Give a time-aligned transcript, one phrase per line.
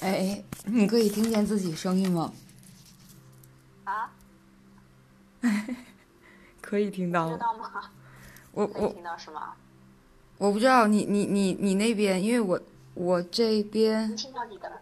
[0.00, 2.32] 哎，你可以听见自己声音吗？
[3.84, 4.10] 啊？
[6.60, 7.38] 可以听到吗？
[8.52, 9.54] 我我听到是吗？
[10.38, 12.60] 我不知道你你你你那边，因为我
[12.94, 14.72] 我这边能听到你的。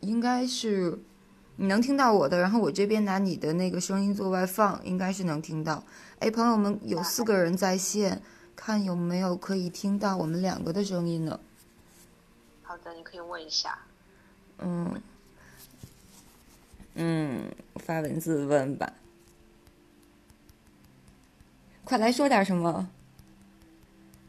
[0.00, 0.98] 应该是
[1.56, 5.84] 你能听到我的，然后我这边拿你的那个声音做外放，应该是能听到。
[6.18, 8.20] 哎，朋友们，有四个人在线，
[8.56, 11.38] 看有没有可以听到我们两个的声音呢？
[12.74, 13.78] 好的，你可以问一下。
[14.58, 15.00] 嗯
[16.94, 18.92] 嗯，发文字问吧。
[21.84, 22.90] 快来说点什么？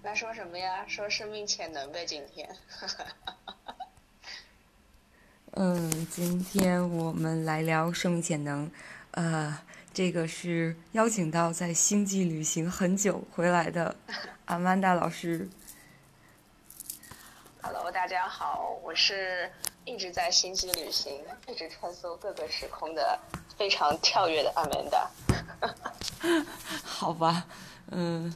[0.04, 0.86] 来说什么呀？
[0.88, 2.48] 说生命潜能呗，今天。
[5.54, 8.70] 嗯，今天我们来聊生命潜能。
[9.10, 9.58] 呃，
[9.92, 13.96] 这个是邀请到在星际旅行很久回来的
[14.46, 15.50] 阿曼达老师。
[17.68, 19.50] Hello，大家好，我是
[19.86, 23.20] 一直在星际旅行，一直穿梭各个时空的
[23.58, 25.08] 非常跳跃的 Amanda。
[26.86, 27.48] 好吧，
[27.90, 28.32] 嗯，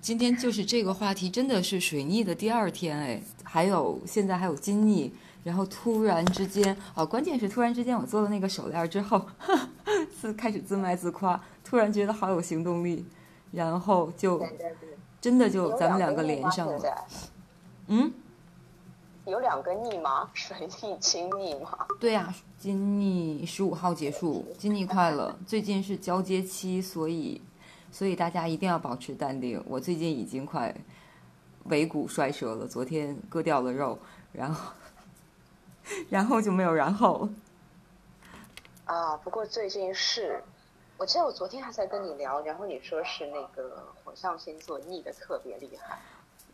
[0.00, 5.12] 今天就是这个话题，真的是水逆的第二天哎，还有现在还有金逆，
[5.42, 9.26] 然后突然之间啊，关键是突然之间我做了那个手链之后，
[10.20, 13.04] 自开始自卖自夸，突然觉得好有行动力，
[13.50, 14.46] 然后就
[15.20, 17.04] 真的就咱们两个连上了，
[17.88, 18.12] 嗯，
[19.26, 20.30] 有两个逆吗？
[20.34, 21.86] 水逆、金逆吗？
[22.00, 27.40] 对呀、金逆十五号结束，金逆快乐，最近是交接期，所以
[27.90, 29.62] 所以大家一定要保持淡定。
[29.66, 30.74] 我最近已经快
[31.64, 33.98] 尾骨摔折了，昨天割掉了肉，
[34.32, 34.72] 然后
[36.08, 37.28] 然后就没有然后了。
[38.84, 40.42] 啊，不过最近是，
[40.96, 45.98] 我记得我昨天还在跟你聊，然后你说是那个火象星座逆的特别厉害。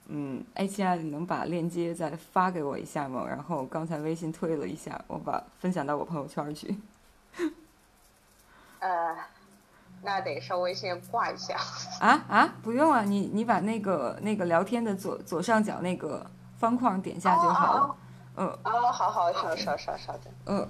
[0.08, 3.26] 嗯，哎，亲爱的，你能把链接再发给我一下吗？
[3.28, 6.74] 然后刚才微信推了一下，我把分享到我朋友圈去。
[8.80, 9.14] 呃，
[10.02, 11.58] 那得稍微先挂一下。
[12.00, 16.24] 啊啊，不用啊，你你把那个那个聊天的左左上角那个
[16.56, 17.96] 方框点下就好了。
[18.36, 20.32] 嗯哦，好好，稍稍稍稍等。
[20.46, 20.68] 嗯。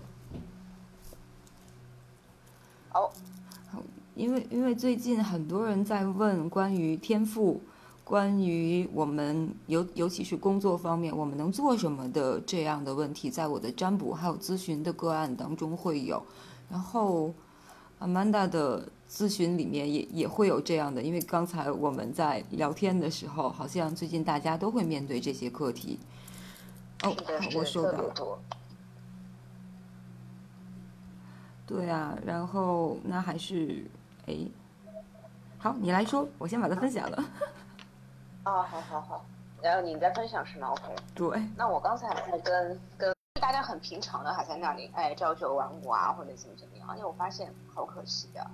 [2.93, 3.11] 哦，
[4.15, 7.63] 因为因为最近很多人在问关于天赋，
[8.09, 16.25] 关于我们尤尤其是工作方面我们能做什么的这样的问题，在我的占卜还有咨询的个案当中会有，
[16.71, 17.35] 然后
[18.01, 25.99] Amanda 的咨询里面也也会有这样的，因为刚才我们在聊天的时候，好像最近大家都会面对这些课题。
[27.03, 27.15] 哦
[27.55, 28.39] 我收到了。
[31.67, 33.85] 对啊，然后那还是
[34.25, 34.35] 哎，
[35.59, 37.23] 好，你来说，我先把它分享了。
[38.49, 39.25] 啊，好好好。
[39.61, 40.95] 然后你在分享是吗？OK。
[41.15, 48.49] 对，那我刚才还在跟跟大家很平常的还在那里哎朝九晚五啊，或者怎么怎么样，因为我发现好可惜啊，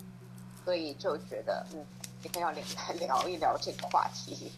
[0.64, 1.84] 所以就觉得嗯，
[2.22, 4.50] 今天要来来 聊一聊这个话题。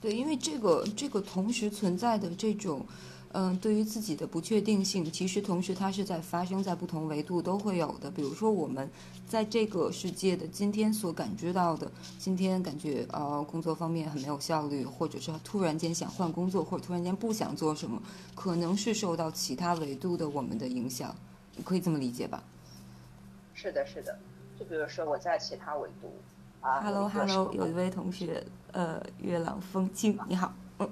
[0.00, 2.84] 对，因为这个这个同时存在的这种，
[3.32, 8.10] 嗯、对于自己的不确定性，其实同时它是在发生在不同维度都会有的。
[8.10, 8.90] 比如说我们
[9.26, 18.02] 在这个世界的今天所感知到的，今天感觉呃工作方面很没有效率，或者是突然间想换工作，或者突然间不想做什么，
[18.34, 21.14] 可能是受到其他维度的我们的影响，
[21.56, 22.42] 你可以这么理解吧
[23.54, 24.18] 是的，是的。
[24.58, 26.12] 就比如说我在其他维度
[26.60, 30.88] 啊？Hello 努力做什 Hello，有一位同学，呃，月朗风清，你好，嗯，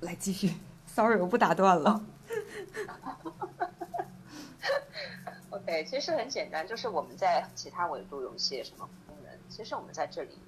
[0.00, 0.52] 来继续
[0.96, 2.02] ，Sorry，我不打断了。
[5.50, 10.38] OK，其实很简单，就是我们在其他维度有一些什么功能，其实我们在这里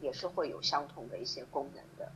[0.00, 2.12] 也是会有相同的一些功能的。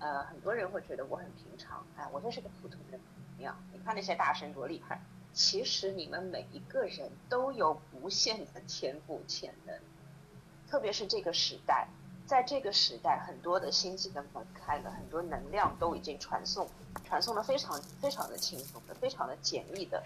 [0.00, 3.56] 呃，很多人会觉得我很平常，哎，我就是个普通人，怎么样？
[3.72, 5.00] 你看那些大神多厉害。
[5.32, 9.78] 其实你们每一个人都有无限的天赋潜能，
[10.68, 11.86] 特别是这个时代，
[12.26, 16.66] 在这个时代，很多的星际的门开了，很多能量都已经传送，
[17.04, 20.02] 传送的非常非常的轻松的，非常的简易的。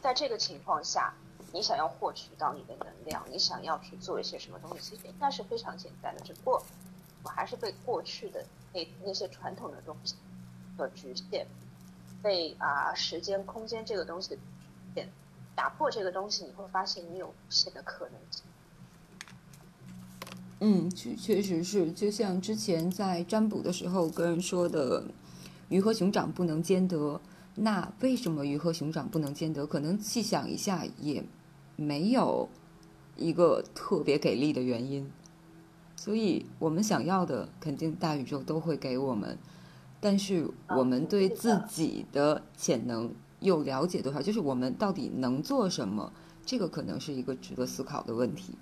[0.00, 1.14] 在这个情况下，
[1.50, 6.20] 你想要获取到你的能量，你想要去做一些什么东西，其实应该是非常简单的。
[6.20, 6.62] 只不过
[7.22, 10.14] 我还是被过去的那那些传统的东西
[10.76, 11.46] 所局限，
[12.22, 14.40] 被啊时间、空间这个东西局
[14.94, 15.08] 限，
[15.56, 18.41] 打破这个东西，你会发现你有无限的可能性。
[20.64, 25.04] 嗯，确确实是，就像之前在占卜的时候跟人说的，
[25.68, 27.20] 鱼和熊掌不能兼得。
[27.56, 29.66] 那为什么鱼和熊掌不能兼得？
[29.66, 31.24] 可能细想一下，也
[31.74, 32.48] 没有
[33.16, 35.10] 一个特别给力的原因。
[35.96, 39.36] 所以我们想要的，肯定大宇宙都会给我们。
[40.00, 44.22] 但是我们对自己的潜能又了解多少？
[44.22, 46.12] 就是我们到底能做什么？
[46.46, 48.54] 这个可能是一个值得思考的问题。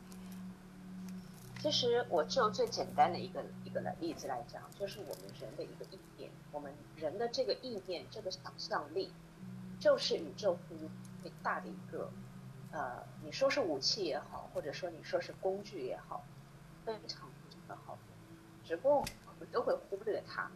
[1.61, 9.12] 其实我就最简单的一个一个例子来讲，就是我们人的一个意念，我们人的这个意念，这个想象力，
[9.79, 10.89] 就是宇宙赋予
[11.23, 12.11] 最大的一个，
[12.73, 16.25] 呃，你说是武器也好，或者说你说是工具也好，
[16.87, 17.99] 非常非常的好，
[18.65, 20.51] 只不过我们都会忽略它，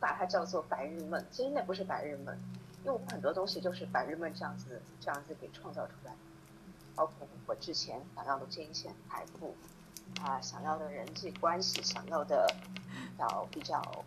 [0.00, 1.22] 把它叫做白日梦。
[1.30, 2.34] 其实那不是白日梦，
[2.78, 6.16] 因为我们很多东西就是白日梦这样子这样子给创造出来，
[6.94, 9.54] 包括我之前想要的金钱财富。
[10.20, 12.52] 啊，想要的人际关系，想要的
[12.96, 14.04] 比较比较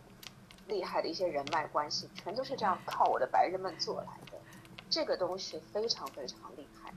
[0.68, 4.38] 厉害的一些人脉关系，全都是这样靠我的白日梦做来的。
[4.90, 6.92] 这个东西非常非常厉害，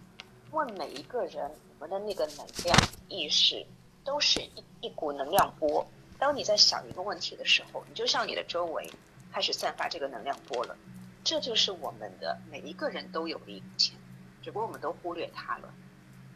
[0.51, 1.49] 问每一个人
[1.79, 3.65] 我们的那个能量意识
[4.03, 5.87] 都是一一股能量波。
[6.19, 8.91] 当你在想一个问题的时候，你就像你的周围
[9.31, 10.75] 开始散发这个能量波了。
[11.23, 13.95] 这就是我们的每一个人都有的一个钱，
[14.41, 15.73] 只不过我们都忽略它了。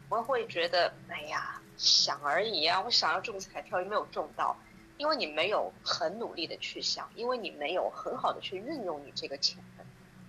[0.09, 1.61] 我们会觉得，哎呀。
[1.79, 2.81] 想而已啊！
[2.81, 4.55] 我想要中彩票又没有中到，
[4.97, 9.85] 因为你没有很努力的去想，因为你没有很好的去运用你这个潜能，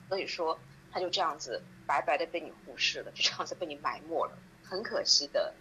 [0.08, 0.56] 所以说
[0.92, 4.32] 他就这样子白白的被你忽视了，就这样子被你埋没了，
[4.62, 5.52] 很可惜的。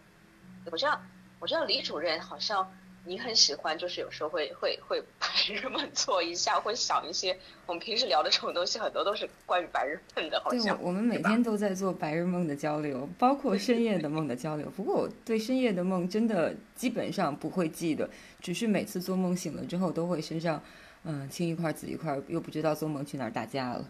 [0.72, 1.02] 我知道，
[1.40, 2.72] 我知道李主任好像。
[3.06, 10.78] 你很喜欢，就是有时候会会会白日梦做一下，会想一些我们平时聊的这种东西，很多都是关于白日梦的，好像。
[10.78, 14.70] 对，我们每天都在做白日梦的交流，包括深夜的梦的交流。
[14.70, 18.10] 不过我对深夜的梦真的基本上不会记得，
[18.42, 20.62] 只是每次做梦醒了之后，都会身上
[21.04, 23.90] 嗯青一块紫一块，又不知道做梦去哪儿打架了。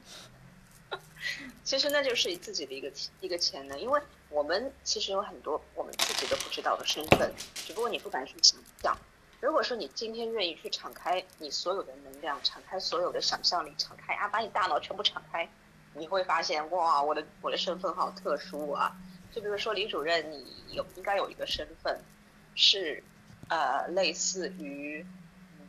[1.64, 4.00] 其实那就是自己的一个一个潜能，因为
[4.30, 8.96] 我们其实有很多我们自己都不知道的身份，只不过你不敢去想象。
[9.42, 15.50] 如果说你今天愿意去敞开你所有的能量，敞开所有的想象力，敞开啊，把你大脑全部敞开，
[15.94, 18.96] 你会发现哇，我的我的身份好特殊啊！
[19.32, 22.00] 就比如说李主任，你有应该有一个身份，
[22.54, 23.04] 是
[23.48, 25.06] 呃类似于
[25.58, 25.68] 嗯，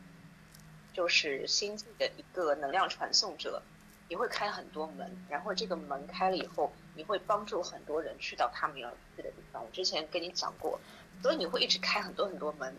[0.93, 3.62] 就是星际的一个能量传送者。
[4.09, 9.62] 你会开很多门，然后这个门开了以后，你会帮助很多人去到他们要去的地方。
[9.62, 10.78] 我之前跟你讲过，
[11.22, 12.75] 所以你会一直开很多很多门，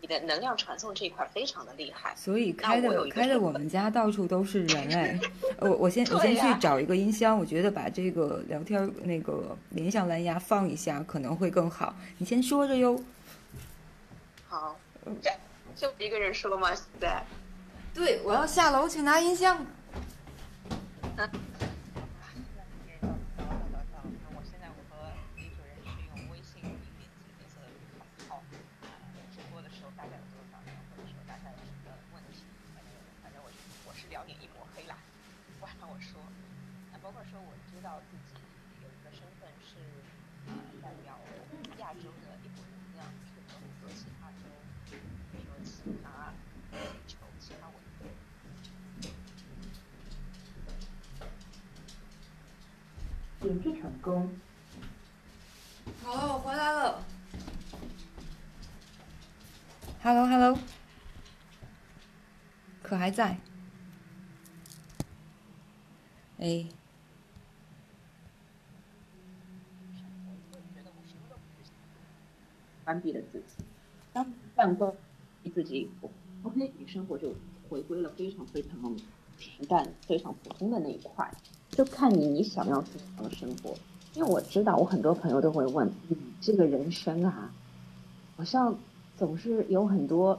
[0.00, 2.14] 你的能量传送这一块非常的厉害。
[2.16, 5.20] 所以开的开的我们家到处都是人哎，
[5.60, 11.94] 我 我先我先去找一个音箱，我觉得把这个聊天那个联想蓝牙放一下可能会更好。
[12.18, 13.02] 你先说着哟。
[14.48, 14.78] 好，
[15.74, 16.74] 就一个人说吗？
[16.74, 17.24] 现在？
[17.92, 19.64] 对，我要下楼去拿音箱。
[21.16, 21.30] 嗯。
[54.06, 54.30] 点击成功。
[56.04, 57.04] 好了，我回来了。
[60.02, 60.58] Hello，Hello，
[62.82, 63.36] 可还在？
[66.38, 66.66] 哎。
[72.84, 73.64] 关闭了自己，
[74.12, 74.96] 当办公
[75.52, 76.08] 自己以后
[76.44, 77.34] ，OK，你生活就
[77.68, 78.96] 回归了非常非常
[79.36, 81.28] 平淡、非常普通的那一块。
[81.70, 83.74] 就看你你想要怎样的生活，
[84.16, 87.52] 因为我知道我很多朋友都会问，你这个人生啊，
[88.34, 88.74] 好像
[89.18, 90.38] 总是有很多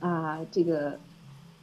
[0.00, 0.98] 啊这个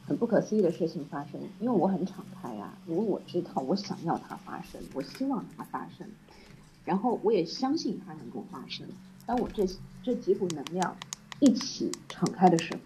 [0.06, 1.38] 很不可思议的事情发生。
[1.60, 6.06] 因为我很敞开啊，如果我知道我想要它发生，我希望它发生，
[6.86, 8.86] 然后我也相信它能够发生。
[9.26, 9.66] 当我这
[10.02, 10.96] 这几股能量
[11.38, 12.80] 一起敞开的时候。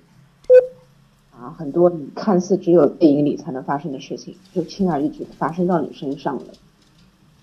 [1.38, 6.54] 啊，很多你看似只有电影里才能发生的事情，就轻而易举的发生到你身上了。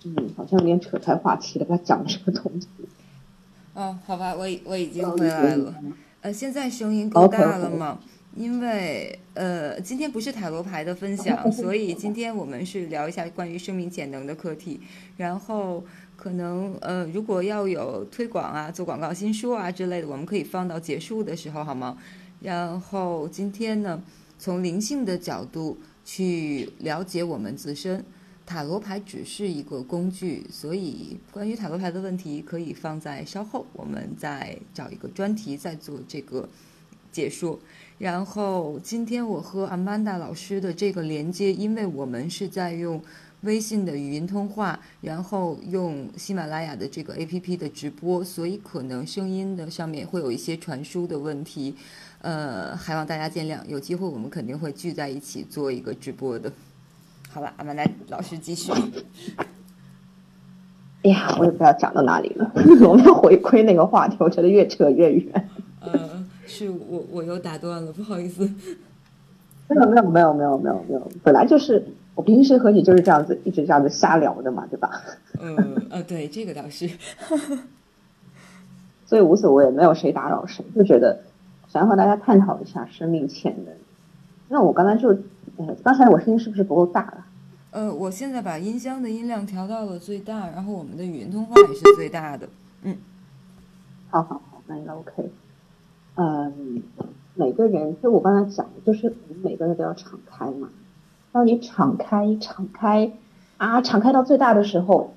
[0.06, 2.68] 嗯，好像有点扯开话题了，他讲什么东西？
[3.74, 5.74] 哦，好吧，我已我已经回来了。
[6.22, 8.00] 呃，现在声音够大了吗？
[8.36, 14.80] 因为呃，今天不是塔罗牌的分享，所以今天我们是聊一下关于生命潜能的课题。
[15.18, 15.84] 然后
[16.16, 21.98] 可能呃，如果要有推广啊、做广告、新书啊之类的，我们可以放到结束的时候，好吗？
[22.42, 24.02] 然后今天呢，
[24.40, 28.04] 从灵性的角度去了解我们自身，
[28.46, 36.48] 塔罗牌只是一个工具，所以关于塔罗牌的问题可以放在稍后，我们再找一个专题再做这个
[37.12, 37.58] 解说。
[37.98, 43.02] 然后今天我和阿曼达老师的这个连接，因为我们是在用
[43.42, 51.76] 微信的语音通话，然后用喜马拉雅的这个 APP 的直播，所以可能声音的上面会有一些传输的问题，
[52.22, 53.66] 呃，还望大家见谅。
[53.68, 56.52] 有机会我们肯定会聚在一起做一个直播的。
[57.34, 58.72] 好了，阿曼达老师继续。
[61.04, 62.52] 哎呀，我也不知道讲到哪里了。
[62.88, 65.50] 我们回归那个话题，我觉得越扯越远。
[65.82, 68.48] 呃，是我我又打断了，不好意思。
[69.68, 75.02] 没有没有没有没有没有没有，本来就是我平时和你就是这样子一直这样子瞎聊的嘛，对吧？
[75.42, 75.58] 嗯
[75.90, 76.88] 呃，对，这个倒是。
[79.08, 81.24] 所以无所谓，没有谁打扰谁，就觉得
[81.68, 83.74] 想要和大家探讨一下生命潜能。
[84.50, 85.18] 那我刚才就，
[85.58, 87.26] 呃，刚才我声音是不是不够大了？
[87.72, 92.48] 呃，我现在把音箱的音量调到了最大，然后我们的语音通话也是最大的。
[92.84, 92.98] 嗯，
[94.10, 95.32] 好好好，那应该 OK。
[96.16, 96.84] 嗯，
[97.36, 100.70] 每个人就我刚才讲的，就是我们每个人都要敞开嘛。
[101.32, 103.12] 当你敞开、敞开
[103.58, 105.14] 啊，敞开到最大的时候，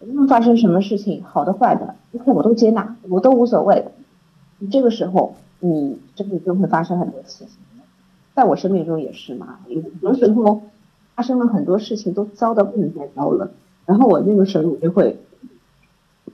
[0.00, 3.86] 无论发生什么事情，好的、坏的，OK，我都接纳，我都无所谓。
[4.70, 7.48] 这个时候，你真的就会发生很多事情。
[8.40, 10.62] 在我生命中也是嘛，有的时候。
[11.16, 13.50] 发生了很多事情，都糟到不能再糟了。
[13.84, 15.18] 然后我那个时候我就会，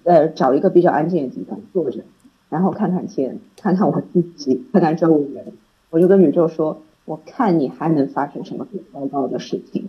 [0.05, 2.05] 呃，找一个比较安静的地方坐着，
[2.51, 5.55] 然后看看天，看看我自己，看看周围人。
[5.91, 9.89] 我就跟宇宙说：“我看你还能发生什么更糟糕的事情。”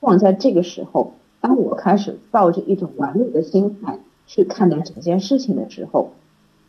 [0.00, 6.12] 往在这个时候，当我开始抱着一种完美的心态去看待整件事情的时候，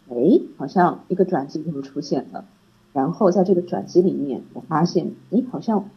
[0.09, 2.43] 哎，好像一个转机就出现了。
[2.93, 5.89] 然后在这个转机里面，我发现，你好像。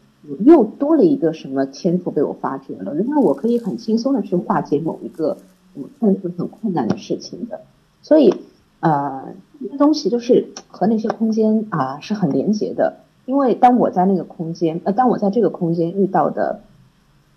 [0.43, 2.93] 又多了一个什么天赋被我发掘了？
[2.93, 5.37] 原来我可以很轻松的去化解某一个
[5.73, 7.61] 我看似很困难的事情的。
[8.01, 8.33] 所以，
[8.81, 12.97] 呃，这些东西就是和那些空间啊是很连接的。
[13.25, 16.59] 因为当我在那个空间，呃，当我在这个空间遇到的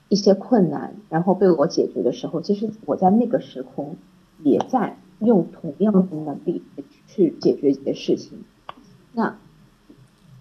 [0.09, 3.95] 一些困难，然后被我解决的时候，其实我在那个时空
[4.43, 6.63] 也在用同样的能力
[7.07, 8.41] 去解决一些事情。
[9.13, 9.37] 那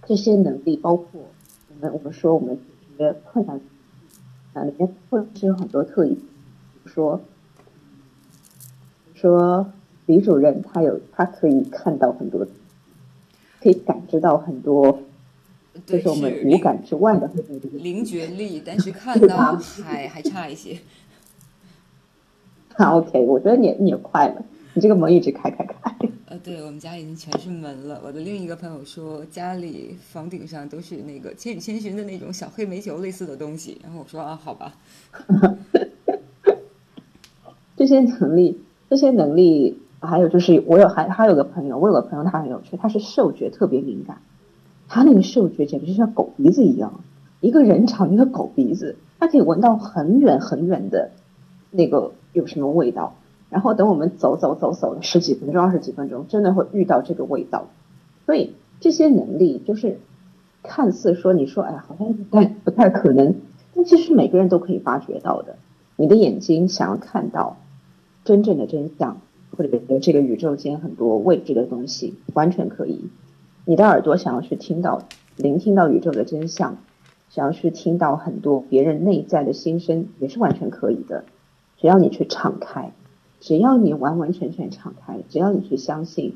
[0.10, 1.22] 这些能力包括。
[1.70, 2.64] 我们我们说我们解
[2.98, 3.62] 决困难，
[4.54, 6.22] 啊，里面或者是有很多特异，比
[6.84, 7.22] 如说，
[9.14, 9.72] 说
[10.08, 12.46] 李主任他有他可以看到很多，
[13.62, 15.00] 可以感知到很多，
[15.86, 17.30] 就是我们五感之外的
[17.72, 20.80] 灵觉力，但是看到还还差一些。
[22.76, 25.96] 啊，OK，我觉得你你也快了，你这个门一直开开开。
[26.30, 28.00] 呃，对我们家已经全是门了。
[28.06, 33.80] 我的另一个朋友说，家里房顶上都是那个《千与千寻》的那种小黑煤球类似的东西。
[33.82, 34.76] 然后我说啊，好吧。
[37.76, 44.22] 这些能力，这些能力，还有就是我有还还有个朋友，我有个朋友他很有趣，他是嗅觉特别敏感，
[44.88, 47.04] 他那个嗅觉简直就像狗鼻子一样，
[47.42, 51.10] 一个人长一个狗鼻子，他可以闻到很远很远的
[51.72, 53.16] 那个有什么味道。
[53.50, 57.68] 然后等我们走走走走了十几分钟、二十几分钟，真的会遇到这个味道。
[58.26, 60.00] 所以这些能力就是
[60.62, 63.36] 看似说你说哎，好像不太不太可能，
[63.74, 65.56] 但其实每个人都可以发掘到的。
[65.96, 67.58] 你的眼睛想要看到
[68.24, 69.20] 真正的真相，
[69.58, 73.10] 或者这个宇宙间很多未知的东西，完全可以。
[73.66, 75.02] 你的耳朵想要去听到、
[75.36, 76.78] 聆听到宇宙的真相，
[77.30, 81.26] 想要去听到很多别人内在的心声，也是完全可以的。
[81.78, 82.92] 只要你去敞开。
[83.40, 86.36] 只要你完完全全敞开，只要你去相信，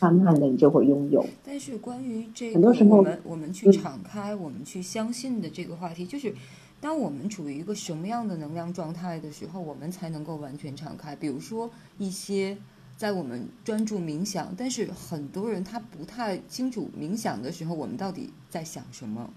[0.00, 1.24] 慢慢的你就会拥有。
[1.44, 6.34] 但是关于这个，我们我们去敞开，我们去相信的这个话题，就是
[6.80, 11.14] 当我们处于一个什么样的能量状态的时候，我们才能够完全敞开。
[11.14, 12.56] 比如说一些
[12.96, 19.30] 在我们专注冥想，但是很多人他不太清楚冥想的时候，我们到底在想什么。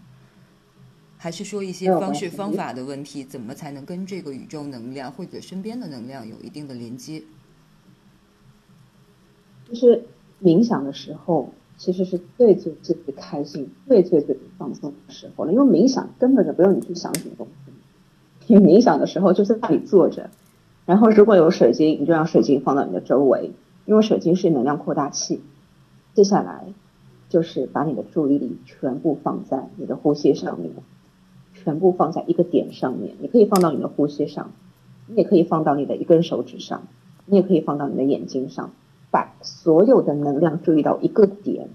[1.23, 7.23] 还是说一些方式方法的问题，怎么才能跟这个宇宙能量或者身边的能量有一定的连接？
[9.65, 10.03] 就是
[10.41, 15.53] 冥想的时候，其实是最最最最开心、最最最放松的时候了。
[15.53, 17.47] 因为冥想根本就不用你去想什么东
[18.45, 20.29] 西，你冥想的时候就在那里坐着，
[20.85, 23.53] 然后如果有水晶，你就让水晶放到你的周围，
[23.85, 25.41] 因为水晶是能量扩大器。
[26.13, 26.65] 接下来
[27.29, 30.73] 就是把你的注意力全部放在你的呼吸上面。
[31.63, 34.51] 全部放在一个点上面，你可以放到你的呼吸上，
[35.07, 36.87] 你也可以放到你的一根手指上，
[37.25, 38.71] 你也可以放到你的眼睛上，
[39.11, 41.69] 把所有的能量注意到一个点。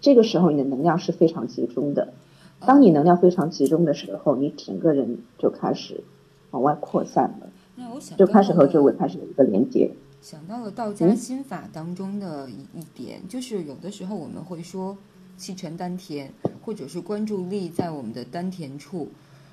[0.00, 2.12] 这个时候你的能量是非常集中的。
[2.60, 6.04] 当你能量非常集中的时候，你整个人就开始
[6.52, 9.90] 往外扩散了，就开始和周围开始有一个连接。
[10.22, 14.96] 想到了道家心法当中的一一点，就是有的时候我们会说
[15.36, 16.32] 气沉丹田，
[16.66, 19.08] 或者是关注力在我们的丹田处，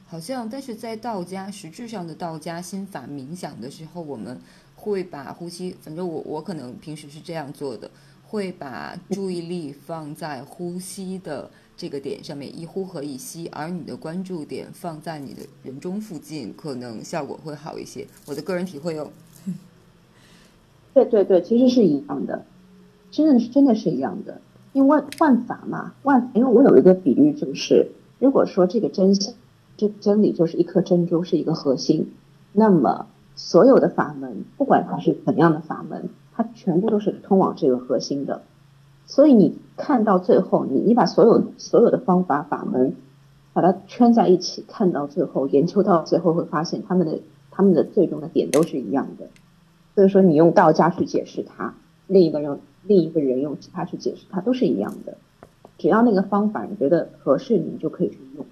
[0.07, 4.35] 好像但是在道家实质上的道家心法冥想的时候，我们
[4.75, 7.91] 会把呼吸，反正我我可能平时是这样做的，
[8.25, 18.07] 会把注意力放在呼吸的这个点上面，一呼和一吸，而你的关注点放在你的人中附近，可能效果会好一些。
[18.25, 19.11] 我的个人体会哦。
[20.95, 22.43] 对对对，其实是一样的，
[23.11, 24.41] 真的是真的是一样的。
[24.73, 29.33] 因为万法嘛，万因为我有一个比喻，就是如果说这个真相，
[29.77, 32.11] 这真理就是一颗珍珠，是一个核心，
[32.51, 38.41] 那么所有的法门，不管它是怎样的法门，它全部都是通往这个核心的。
[39.05, 42.95] 所以你看到最后，你你把所有所有的方法法门，
[43.53, 47.19] 把它圈在一起，看到最后，研究到最后，会发现他们的
[47.51, 49.27] 他们的最终的点都是一样的。
[49.93, 51.75] 所以说，你用道家去解释它，
[52.07, 55.17] 另一个人另一个人用其他去解释它，都是一样的。
[55.77, 58.45] 只要那个方法你觉得合适，你就可以去用。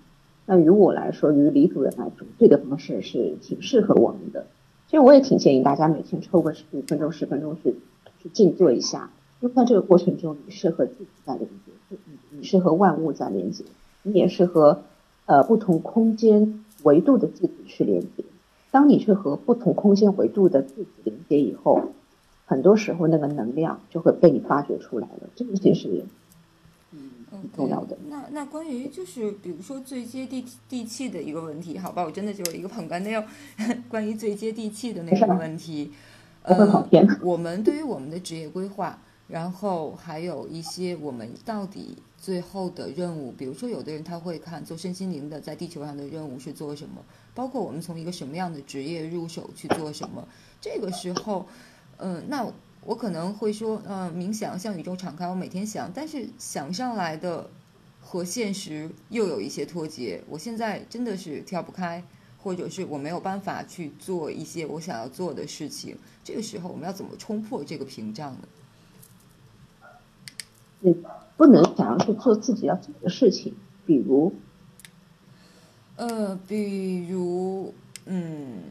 [0.45, 4.45] 那于我来说，于李主任来说，这个方式是挺适合我们的。
[4.87, 7.75] 其实我也挺建议大家每天抽个五分钟、十分钟去
[8.21, 11.97] 去静坐一下，因为在这个过程中，你是和自己在连接，你
[12.31, 13.63] 你是和万物在连接，
[14.03, 14.81] 你也是和
[15.25, 18.25] 呃不同空间维度的自己去连接。
[18.71, 21.81] 当你去和不同空间维度的自己连接以后，
[22.51, 25.29] 很多时候那个能量就会被你发掘出来了。
[25.33, 26.03] 这个其实，
[26.91, 26.99] 嗯，
[27.31, 27.97] 很重要的。
[28.09, 33.23] 那那关于就是比如说最接地地气的一个问题，好吧，我真的就是一个捧哏的哟。
[33.87, 35.93] 关于最接地气的那个问题，
[36.43, 36.85] 呃，
[37.21, 47.01] 我们对于我们的职业规划，然后还有一些我们到底最后的任务，比如说有的人他会看做身心灵的，在地球上的任务是做什么。
[47.33, 50.27] 包括我们从一个什么样的职业入手去做什么，
[50.59, 51.45] 这个时候，
[52.01, 52.45] 嗯，那
[52.83, 57.47] 我可能会说，嗯，冥想向宇宙敞开，我每天想，但是想上来的
[58.01, 62.03] 和现实又有一些脱节，我现在真的是跳不开，
[62.41, 68.39] 或者是我没有办法去做一些我想要做的事情，这个时候我们要怎么冲破这个屏障呢？
[70.79, 70.97] 你
[71.37, 74.33] 不能想要去做自己要做的事情，比如。
[75.97, 77.75] 呃，比如，
[78.07, 78.63] 嗯，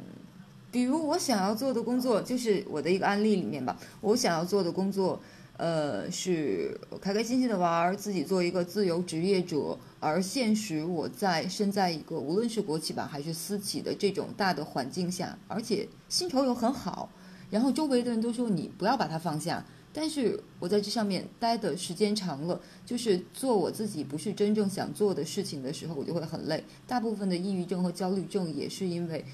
[0.71, 3.77] 比如我想要做的工作，就是我的一个案例里面吧。
[4.01, 5.21] 我想要做的工作，
[5.57, 9.77] 呃，是开开心心的玩，自己做一个自由职业者。
[9.99, 17.11] 而现实，我在身在一个无论是国企吧还是私企的这种大的环境下，而且薪酬又很好，
[17.51, 19.65] 然后周围的人都说你不要把它放下。
[19.93, 26.63] 但是我在这上面待的时间长了，就是做我自己不是真正想做的事情的时候，我就会很累。
[26.87, 29.25] 大部分的抑郁症和焦虑症也是因为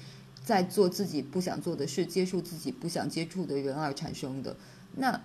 [0.47, 4.55] 在做自己不想做的事，接触自己不想接触的人而产生的。
[4.95, 5.19] 那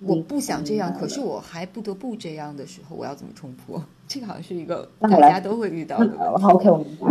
[0.00, 3.82] 我不想这样，可是我还不得不这样的时候，我要怎么冲破？
[4.06, 6.18] 这个好像是一个大家都会遇到的。
[6.38, 7.06] 好，OK，我明白。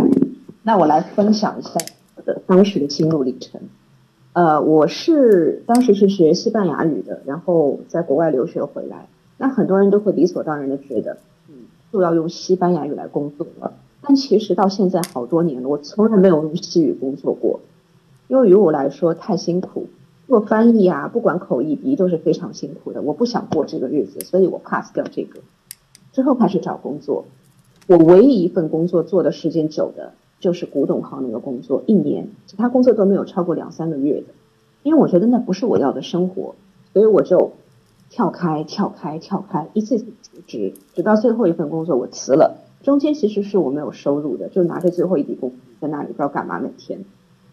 [0.62, 1.70] 那我来分享一下
[2.14, 3.60] 我的当时的心路历程。
[4.32, 9.08] 呃，我是当时是学西班牙语的，然后在国外留学回来。
[9.36, 11.54] 那很多人都会理所当然的觉得，嗯，
[11.92, 13.74] 就要用西班牙语来工作了。
[14.06, 17.60] 但其实到现在好多年了，我从来没有用西语工作过，
[18.28, 19.88] 因为于我来说太辛苦，
[20.28, 25.40] 做翻译啊，不管口译笔都是非常辛苦的，我不想过这个日子，所以我 pass 掉这个。
[26.12, 27.24] 之后开始找工作，
[27.88, 30.12] 我唯一一份工作做的时间久的。
[30.38, 34.26] 就是古董行那个工作，一年其他工作都没有超过两三个月的，
[34.82, 36.54] 因为我觉得那不是我要的生活，
[36.92, 37.52] 所以我就
[38.10, 42.65] 跳开、跳开、跳开，一次次辞职，直到最后一份工作我辞了。
[42.86, 47.04] 中间其实是我没有收入的，就拿着最后一笔工资在那里不知道干嘛，每天。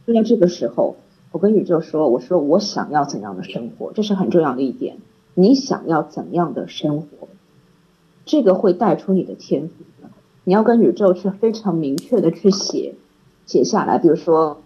[0.05, 0.95] 就在这个时候，
[1.31, 4.97] 我跟宇宙说：“我说我想要怎样的生活，这是很重要的一点。
[5.33, 7.29] 你想要怎样的生活，
[8.25, 9.73] 这个会带出你的天赋。”
[10.45, 12.93] 你要跟宇宙去非常明确的去写
[13.47, 14.61] 写下来，比如说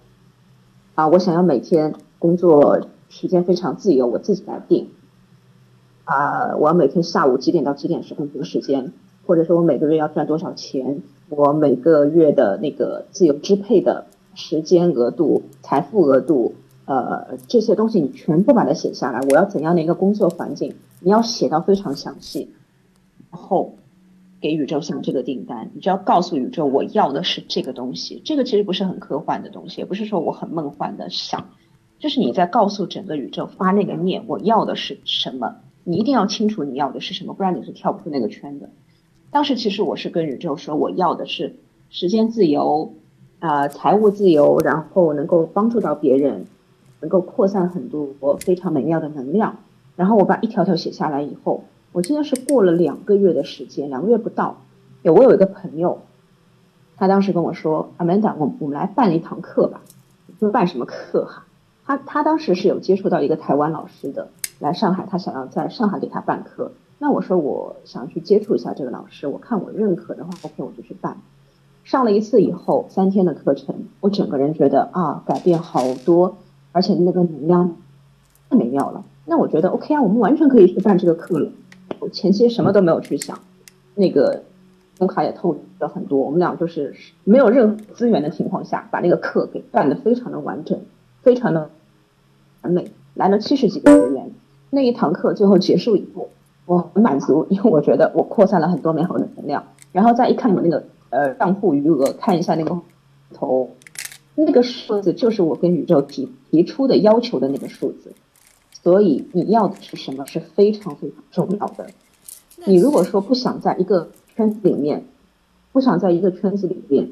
[0.96, 4.90] 啊，我想要每天工作时间非常自由，我自己来定
[6.04, 8.92] 啊，我要每天下午几点到几点是工作时间，
[9.28, 19.20] 或者说我每个月要赚多少钱，我每个月的那个自由支配的时间额度、财富额度，呃，这些东西你全部把它写下来。
[19.30, 22.50] 我要怎样的一个工作环境，你要写到非常详细，
[23.30, 23.76] 然后。
[24.40, 28.22] 给宇宙下这个订单，你就要告诉宇宙，我要的是这个东西。
[28.24, 31.50] 这个其实不是很科幻的东西，也不是说我很梦幻的想，
[31.98, 35.56] 就是你在告诉整个宇宙发那个念，我要的是什么？
[35.84, 38.70] 你一定要清楚你要的是什么，不然你是跳不出那个圈的。
[39.32, 41.56] 当时其实我是跟宇宙说，我要的是
[41.90, 42.94] 时间自由，
[43.40, 46.46] 啊，财务自由，然后能够帮助到别人，
[47.02, 49.58] 能够扩散很多我非常美妙的能量。
[49.96, 54.58] 然后我把一条条写下来以后，我记得是过了两个月的时间，两个月不到，
[55.02, 56.00] 有我有一个朋友，
[56.96, 59.82] 他当时跟我说：“Amanda，我我们来办一堂课吧。”
[60.40, 61.46] 说办什么课哈？
[61.86, 66.72] 他他当时是有接触到一个台湾老师的，来上海，他想要在上海给他办课。
[67.00, 71.18] 那我说我想去接触一下这个老师，我看我认可的话，OK，我就去办。
[71.84, 76.38] 上了一次以后，三天的课程，我整个人觉得啊，改变好多，
[76.72, 77.78] 而且那个能量
[78.50, 79.06] 太美妙了。
[79.26, 81.52] 那我觉得 OK 啊，我们完全可以去办这个课了。
[82.00, 83.40] 我前期什么都没有去想，
[83.96, 84.44] 那个
[84.98, 90.82] 工卡也透了很多，我们俩就是没有任何资源的情况下，把那个课给办得非常的完整，
[91.22, 91.70] 非常的
[92.64, 92.92] 完美。
[93.14, 94.32] 来了七十几个学员，
[94.72, 96.30] 那一堂课最后结束以后，
[96.68, 99.64] 我很满足，因为我觉得我扩散了很多美好的能量。
[99.92, 102.80] 然后再一看我那个呃账户余额，看一下那个
[103.34, 103.72] 头，
[104.36, 108.14] 那个数字就是我跟宇宙提提出的要求的那个数字。
[108.84, 111.88] 所以你要的是什么是非常非常重要的。
[112.66, 115.06] 你如果说不想在一个圈子里面，
[115.72, 117.10] 不想在一个圈子里面，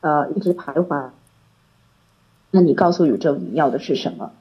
[0.00, 1.10] 呃，一直徘徊，
[2.50, 4.32] 那你告诉宇宙你要的是什么？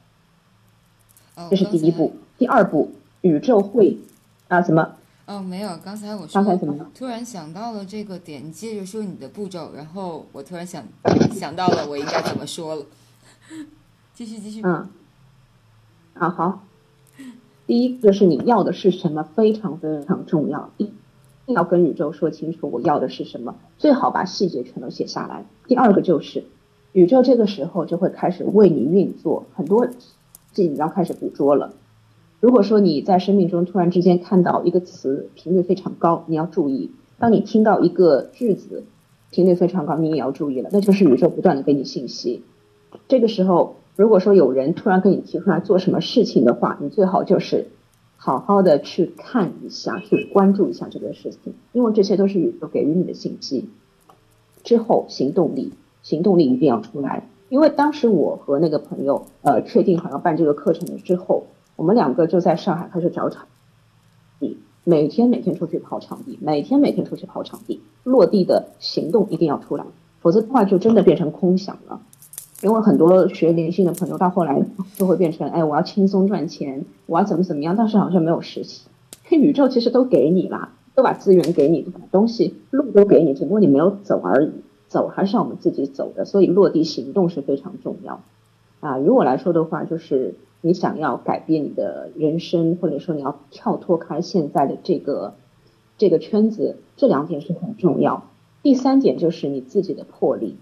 [1.50, 2.14] 这是第一步。
[2.38, 2.92] 第二步，
[3.22, 3.98] 宇宙会
[4.48, 4.96] 啊什么？
[5.26, 6.88] 哦，没有，刚才我说刚才怎么了？
[6.94, 10.84] 突然想到了这个点，你接着说你的步骤，然后我突然想
[11.32, 12.86] 想到了我应该怎么说了。
[14.14, 14.62] 继续继续。
[14.64, 14.88] 嗯。
[16.14, 16.64] 啊好，
[17.66, 20.86] 第一个是你要的是什么，非常非常重要，一
[21.46, 25.44] 定要跟宇宙说清楚我要的是什么，最好把细节全都写下来。
[25.68, 26.46] 第二个就是，
[26.94, 29.90] 宇宙这个时候就会开始为你运作，很多
[30.54, 31.74] 信你要开始捕捉了。
[32.40, 38.84] 如果说你在生命中突然之间看到一个词频率非常高，你要注意；当你听到一个句子
[39.32, 42.44] 频率非常高，你也要注意了，那就是宇宙不断的给你信息。
[43.08, 43.76] 这个时候。
[43.98, 47.68] 如果说有人突然跟你提出来做什么事情的话，你最好就是
[48.18, 53.70] 好好的去看一下，去关注一下这个事情，因为这些都是宇宙给予你的信息。
[54.66, 55.72] 之后行动力，
[56.04, 57.30] 行动力一定要出来。
[57.48, 63.48] 因为当时我和那个朋友呃确定好要办这个课程了之后，我们两个就在上海开始找场
[64.40, 69.86] 地，每天每天出去跑场地，每天每天出去跑场地，落地的行动一定要出来，
[70.22, 72.02] 否则的话就真的变成空想了。
[72.62, 78.90] 因为很多学灵性的朋友到后来就会变成，哎，我要轻松赚钱，我要怎么怎么样，但是好像没有实现。
[79.30, 84.52] 宇宙其实都给你了，都把资源给你，把东西路都给你，只不过你没有走而已。
[84.88, 88.22] 走还是要我们自己走的，所以落地行动是非常重要。
[88.80, 90.36] 啊，如果来说的话，就是
[90.66, 95.36] 你想要改变你的人生，或者说你要跳脱开现在的这个
[96.00, 98.24] 这个圈子，这两点是很重要。
[98.64, 100.56] 第三点就是你自己的魄力。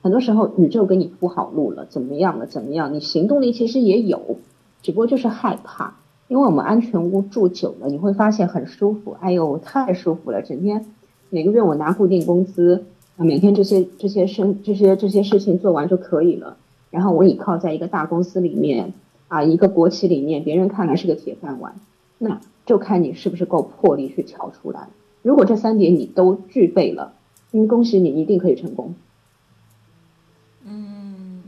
[0.00, 2.46] 很多时候，宇宙给你铺好路了，怎么样了？
[2.46, 2.94] 怎么样？
[2.94, 4.38] 你行动力其实也有，
[4.80, 9.14] 只不过就是害怕，因为我们安全屋住久了，你会发现很舒服。
[9.20, 10.40] 哎呦，太舒服了！
[10.40, 10.86] 整天
[11.28, 12.86] 每个月我拿固定工资，
[13.18, 16.56] 每天这些这些生这些这些事情做完就可以了。
[16.88, 18.94] 然后我倚靠在一个大公司里面
[19.28, 21.80] 啊，一个国企里面，别人看来是个铁饭碗，
[22.18, 24.88] 那就看你是不是够魄力去跳出来。
[25.22, 27.14] 如果这三点你都具备了，
[27.52, 28.94] 嗯，恭喜你，一定可以成功。
[30.64, 31.42] 嗯，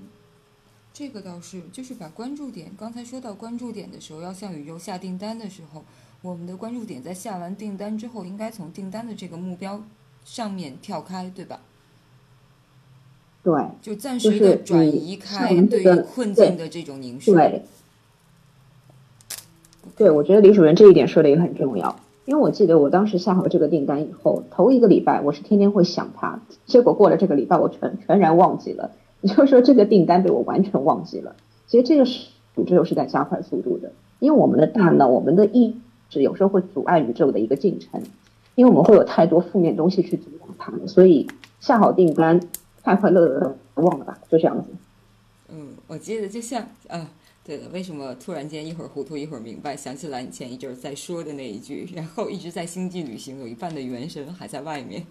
[0.92, 5.84] 这个倒是，就是把关注点，刚才说到关注点的时候，要向宇宙下订单的时候，
[6.22, 9.82] 我们的关注点在下完订单之后，应该从订单的这个目标
[10.24, 11.60] 上面跳开，对吧？
[13.46, 17.32] 对，就暂时的转移开对于困境的这种凝视。
[17.32, 17.62] 对，
[19.96, 21.94] 对，我觉得李主任这一点说的也很重要。
[22.24, 28.90] 因为我记得我当时下好这个订单以后，头一个礼拜我是天天会想他，结果过了这个礼拜我全全然忘记了。
[29.20, 31.36] 也就是说，这个订单被我完全忘记了。
[31.68, 35.76] 其实这个是宇宙是在加快速度的，因为我们的大脑、我们的意
[36.10, 38.02] 志有时候会阻碍宇宙的一个进程，
[38.56, 41.28] 因为我们会有太多负面东西去阻挡它，所以
[41.60, 42.40] 下好订单，
[42.86, 44.70] 快快乐乐忘了吧，就这样子。
[45.48, 47.10] 嗯，我记得就像啊，
[47.44, 49.76] 对了，为什么突然间一会儿糊涂一会儿明白？
[49.76, 55.04] 想起来你前一阵在说的那一句，然后一直在星际旅行，有一半的原神还在外面。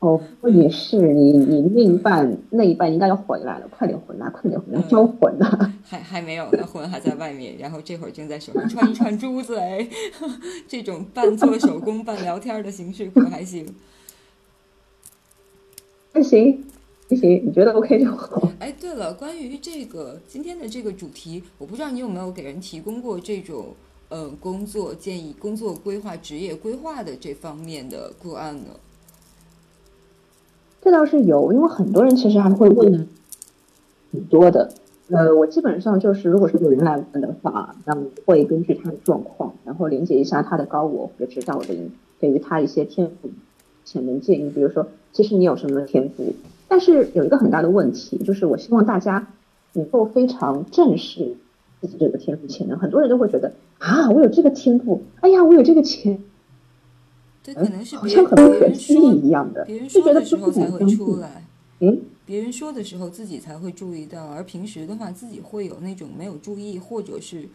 [0.00, 5.74] 哦，也是你，你另一半那一半应该要回来了，快点回来，快点回来，招魂呢？
[5.82, 9.88] 还还没有，那魂还在外面，然后这会儿正在手上串一串珠子哎，
[10.68, 13.74] 这种半做手工半聊天的形式可还行？
[16.20, 16.62] 还行，
[17.08, 18.52] 不行，你觉得 OK 就好。
[18.58, 23.68] 哎，对了，关于这个今天的这个主题，我不知道你有没有给人提供过这种
[24.10, 28.64] 呃工作建议、工作规划、职业规划的这方面的个案呢？
[30.82, 33.08] 这倒是有，因为很多人其实还会问
[34.12, 34.74] 很多的，
[35.08, 43.30] 呃，我基本上就是，如果是有人来问的话，那么会根据他的状况，然后连接一下他的高我或者指导灵，给予他一些天赋
[43.86, 44.50] 潜能建议。
[44.50, 46.34] 比如说，其实你有什么天赋？
[46.68, 49.26] 但是有一个很大的问题，就是我希望大家
[49.72, 51.36] 能够非常正视
[51.80, 52.78] 自己这个天赋潜能。
[52.78, 56.22] 很多人都会觉得啊，我有这个天赋，哎呀，我有这个潜，
[57.42, 61.44] 这可能是好像很不可思议一样的，就觉得之后才会出来。
[61.80, 62.00] 嗯。
[62.26, 67.48] 别人说的时候，自己才会注意到；而平时的话，自己会有那种没有注意，或者是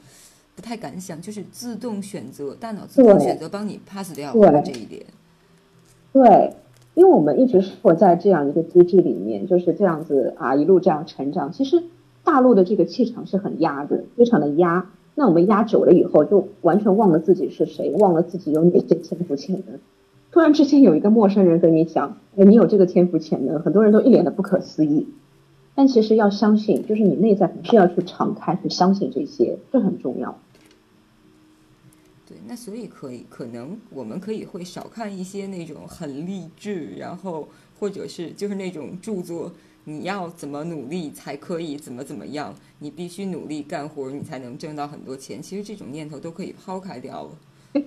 [0.53, 4.33] 不太敢想，就是自动选择，大脑自动选择帮你 pass 掉
[4.65, 5.05] 这一点。
[6.11, 6.53] 对，
[6.95, 11.51] 因为我们一直活在这样一个机制里面，就是这样子啊，一路这样成长。
[11.51, 11.83] 其实
[12.23, 14.89] 大陆的这个气场是很压的，非常的压。
[15.13, 19.77] 那我们压久了以后，就完全忘了自己是谁，忘了自己有哪些天赋潜能。
[20.31, 25.07] 突然之间有一个陌生人跟你讲，哎，你有这个天赋潜能，很多人都一脸的不可思议。
[25.75, 30.37] 但其实要相信，就是你内在还是要去敞开，去相信这些，这很重要。
[32.27, 37.47] 对，那所以可以，可能我们可以会少看一些那种很励志，然后
[37.79, 39.51] 或者是就是那种著作，
[39.83, 45.39] 你要怎么努力才可以怎么怎么样，你必须努力干活，你才能挣到很多钱。
[45.41, 47.31] 其实这种念头都可以抛开掉了。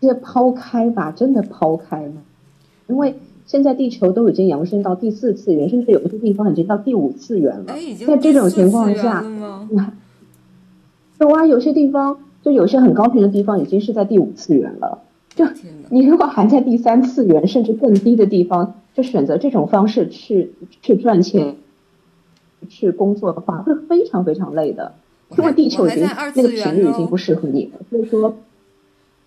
[0.00, 2.22] 这抛开吧，真的抛开吗？
[2.86, 3.16] 因为
[3.46, 7.74] 现在地球都已经扬升到第四次元，甚至有些地方已经到第五次元了。
[8.06, 9.24] 在这种情况下，
[11.18, 15.02] 有啊，有些地方就有些很高频的地方已经是在第五次元了。
[15.34, 15.46] 就
[15.88, 20.52] 你如果还在第三次元甚至更低的地方，就选择这种方式去
[20.82, 21.56] 去赚钱、
[22.68, 24.94] 去工作的话，会非常非常累的。
[25.38, 28.36] 因为地球已经那个频率已经不适合你了，所以说。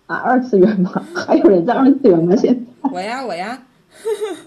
[0.06, 0.90] 啊，二次元吗？
[1.14, 2.34] 还有人在二次元吗？
[2.34, 3.62] 现在 我呀，我呀，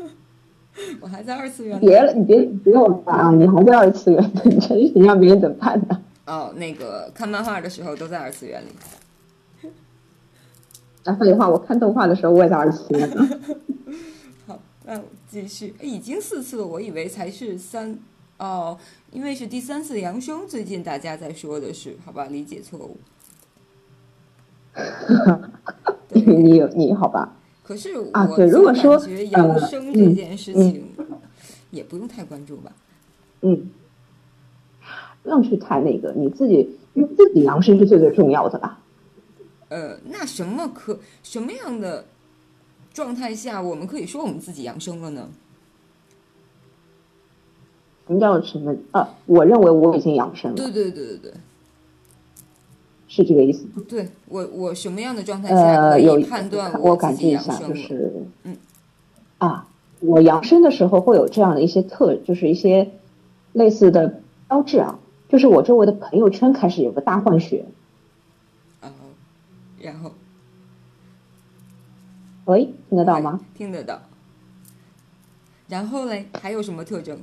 [0.99, 1.79] 我还在二次元。
[1.79, 3.29] 别了，你别别我了啊！
[3.31, 5.99] 你还在二次元，你真是让别人怎么办呢？
[6.25, 9.69] 哦，那个看漫画的时候都在二次元里。
[11.03, 13.09] 啊，废话，我看动画的时候我也在二次元。
[14.45, 15.73] 好，那继续。
[15.81, 17.97] 已经四次了，我以为才是三
[18.37, 18.77] 哦，
[19.11, 20.47] 因为是第三次扬升。
[20.47, 22.97] 最近大家在说的是，好吧，理解错误。
[26.09, 27.35] 你有你好吧？
[27.63, 28.97] 可是啊，对，如果说
[29.31, 30.87] 养生这件事情，
[31.71, 32.71] 也不用太关注吧？
[33.41, 33.69] 嗯，
[35.23, 36.77] 不用去太那个，你自己
[37.17, 38.79] 自己养生是最最重要的吧？
[39.69, 42.05] 呃，那什么可什么样的
[42.93, 45.29] 状态下，我们可以说我们自己养生了呢？
[48.07, 48.75] 什么叫什么？
[48.91, 50.57] 呃，我认为我已经养生了。
[50.57, 51.33] 对对对对对。
[53.07, 53.83] 是这个意思吗？
[53.89, 58.55] 对我，我什么样的状态下可以判断我感觉一下，就是嗯
[59.37, 59.67] 啊，
[59.99, 62.89] 我养生的时候会有这样的一些特，就是一些
[63.51, 64.97] 类似的标志啊，
[65.31, 67.63] 就是我周围的朋友圈开始有个大换血。
[68.81, 68.89] 哦，
[69.79, 70.11] 然后，
[72.43, 73.39] 喂，听得到吗？
[73.55, 74.01] 听得到。
[75.69, 77.19] 然后嘞，还有什么特征？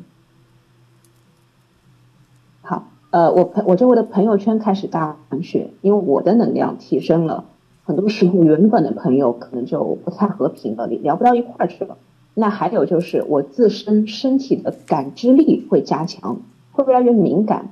[2.62, 2.88] 好。
[3.10, 7.44] 呃，我朋我周围的朋友圈开始大换血，因为我的能量提升了，
[7.84, 11.98] 很多时候原本的朋友可能就不太和平了，聊不到一块儿去了。
[12.34, 16.40] 那还有就是我自身身体的感知力会加强，
[16.72, 17.70] 会越来越敏感，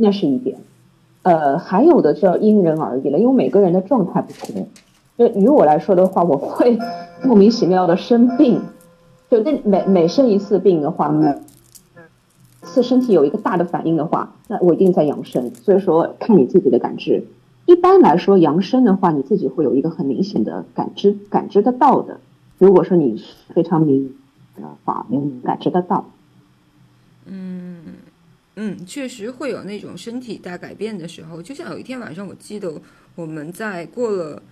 [0.00, 0.56] 那是一点。
[1.22, 4.68] 呃，还有的就要因人而异了，因为每个人的状态不同。
[5.18, 6.78] 就于我来说的话，我会
[7.22, 8.62] 莫名其妙的生病，
[9.30, 11.10] 就那每每生一次病的话。
[11.10, 11.34] 每
[12.62, 15.50] 次身体有一个大的反应的话，那我一定在养生。
[15.54, 17.24] 所以说，看你自己的感知。
[17.66, 22.18] 一般来说，养生的话，你自己会有一个很明显的感知，感知得到的。
[22.58, 23.22] 如果说你
[23.54, 24.14] 非常敏
[24.56, 26.06] 的话，能感知得到。
[27.26, 27.76] 嗯
[28.62, 31.40] 嗯，确实会有那种身体大改变的时候。
[31.40, 32.70] 就像有一天晚上，我记得
[33.14, 34.42] 我们在过了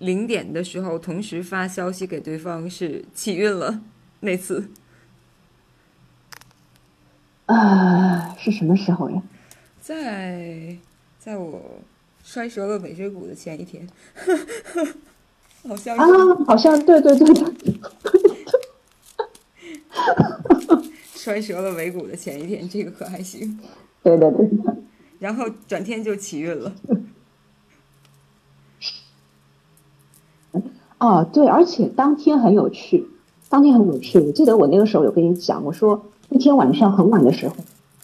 [0.00, 3.80] 零点的时候，同时发消息给对方是起运了
[4.20, 4.68] 那次。
[7.46, 9.22] 啊，是什么时候呀？
[9.80, 10.76] 在，
[11.18, 11.80] 在我
[12.22, 13.88] 摔折了尾椎骨的前一天，
[15.66, 16.06] 好像啊，
[16.46, 17.80] 好像对对对对，
[21.22, 23.58] 摔折了尾骨的前一天，这个可还行？
[24.02, 24.48] 对对对，
[25.18, 26.72] 然后转天就起运了。
[30.98, 33.06] 哦，对，而且当天很有趣，
[33.48, 34.18] 当天很有趣。
[34.18, 36.06] 我记得我那个时候有跟你讲，我说。
[36.32, 37.56] 那天晚上很晚的时候，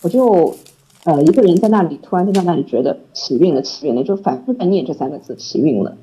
[0.02, 0.56] 我就
[1.04, 5.96] 呃一个人在那里，突然就在那里觉得起运了，起运了，就反复在念这三个字，起运了。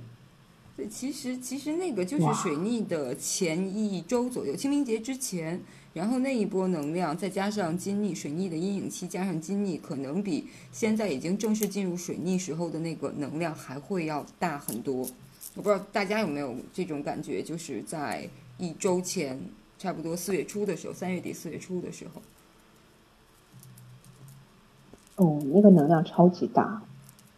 [0.78, 5.62] 对，其实其实那个就是水逆的前一周左右，清明节之前，
[5.94, 15.08] 然后那一波能量再加上金逆水逆的阴影期，加上金逆，可能比现在已经正式进入水逆时候的那个能量还会要大很多。
[15.56, 18.28] 我不知道大家有没有这种感觉，就是在
[18.58, 19.40] 一周前，
[19.78, 22.22] 差不多四月初的时候，三月底四月初的时候。
[25.18, 26.82] 哦，那个能量超级大。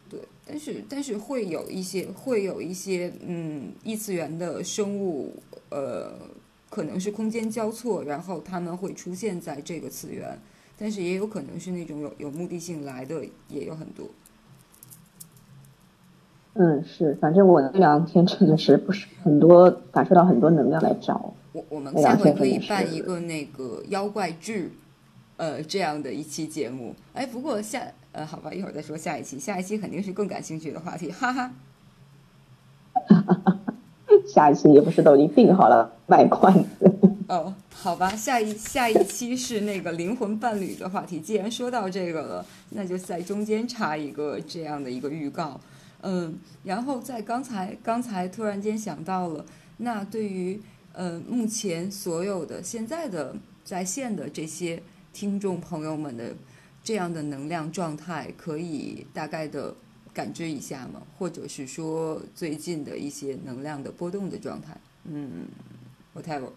[0.09, 5.35] 对，但是但是会有一些会有一些嗯异次元的生物，
[5.69, 6.13] 呃，
[6.75, 10.37] 可能是空间交错，然后他们会出现在这个次元，
[10.77, 14.09] 但是也有可能是那种有有目的性来的，也有很多。
[16.55, 21.63] 嗯，是，反正我这两天真的是不是很多感受到很多能量来找我。
[21.69, 24.73] 我们下回可以办一个那个妖怪剧。
[25.37, 27.81] 呃，这样的一期节目，哎，不过下
[28.13, 31.51] 呃，好吧，一会儿再说下一期，下一期肯定是更感兴趣的话题，哈哈。
[34.35, 36.91] 下一期也不是都已经定好了卖关子。
[37.29, 41.21] 哦，好吧，下一下一期是那个灵魂伴侣的话题。
[41.21, 45.59] 既然说到这个了，那就在中间插一个这样的一个预告。
[46.01, 49.45] 嗯，然后在刚才刚才突然间想到了，
[49.77, 50.59] 那对于
[50.93, 54.83] 呃目前所有的现在的在线的这些。
[55.15, 56.25] 听众朋友们的
[56.83, 59.73] 这样的能量状态，可以大概的
[60.15, 61.01] 感知一下吗？
[61.19, 64.75] 或者是说最近的一些能量的波动的状态？
[65.03, 65.45] 嗯
[66.15, 66.49] ，whatever。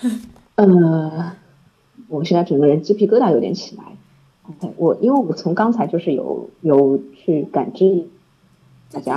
[0.54, 1.34] 呃，
[2.06, 3.84] 我现在整个人鸡皮疙瘩有点起来。
[4.44, 8.06] OK，我因为我从刚才就是有有去感知
[8.92, 9.16] 大家，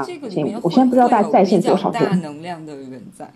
[0.63, 3.31] 我现在不知道大家在线多少大能量的人在。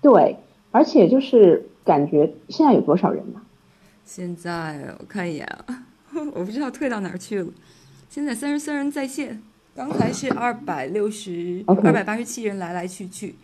[0.00, 0.38] 对，
[0.70, 1.68] 而且就是。
[1.84, 3.42] 感觉现在有多少人呢？
[4.04, 5.88] 现在我看一眼啊，
[6.34, 7.48] 我不知道退到哪儿去了。
[8.08, 9.42] 现在三十三人在线，
[9.74, 13.34] 刚才是二百六十二百八十七人来来去去。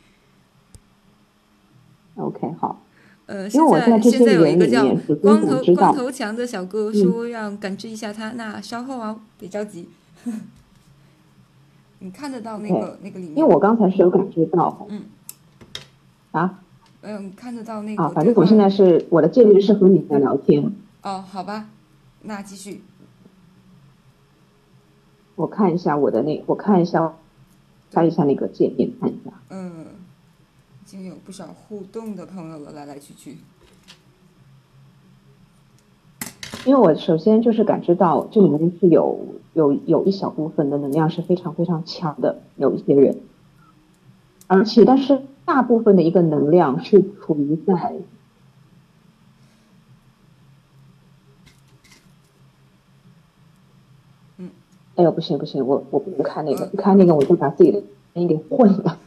[2.17, 2.83] OK，好。
[3.27, 4.87] 呃，现在现在有一个叫
[5.23, 9.89] 光头光头强的小哥说让感知一下他，那稍后啊，别着急。
[12.01, 13.39] 你看得到那个那个里面？
[13.39, 15.03] 因为我刚才是有感觉到，嗯，
[16.33, 16.61] 啊。
[17.03, 18.03] 嗯，看得到那个。
[18.03, 20.73] 啊，反正我现在是我的界面是和你在聊天。
[21.03, 21.69] 哦，好吧，
[22.29, 22.83] 那继续。
[25.35, 27.17] 我看一下我的那，我看一下，
[27.91, 29.33] 看一下那个界面，看一下。
[29.49, 29.87] 嗯，
[30.83, 33.39] 已经有不少互动的朋友了，来来去去。
[36.67, 43.21] 因为我首先就是感知到这里面是有有有一小部分的能量是非常非常强的，有一些人，
[44.47, 45.23] 而且但是。
[45.49, 47.95] 大部分的一个能量是处于在，
[54.99, 57.81] 哎呦不行不行，我我不能看那个，一看那个我就把自己的
[58.13, 58.99] 声音给混了。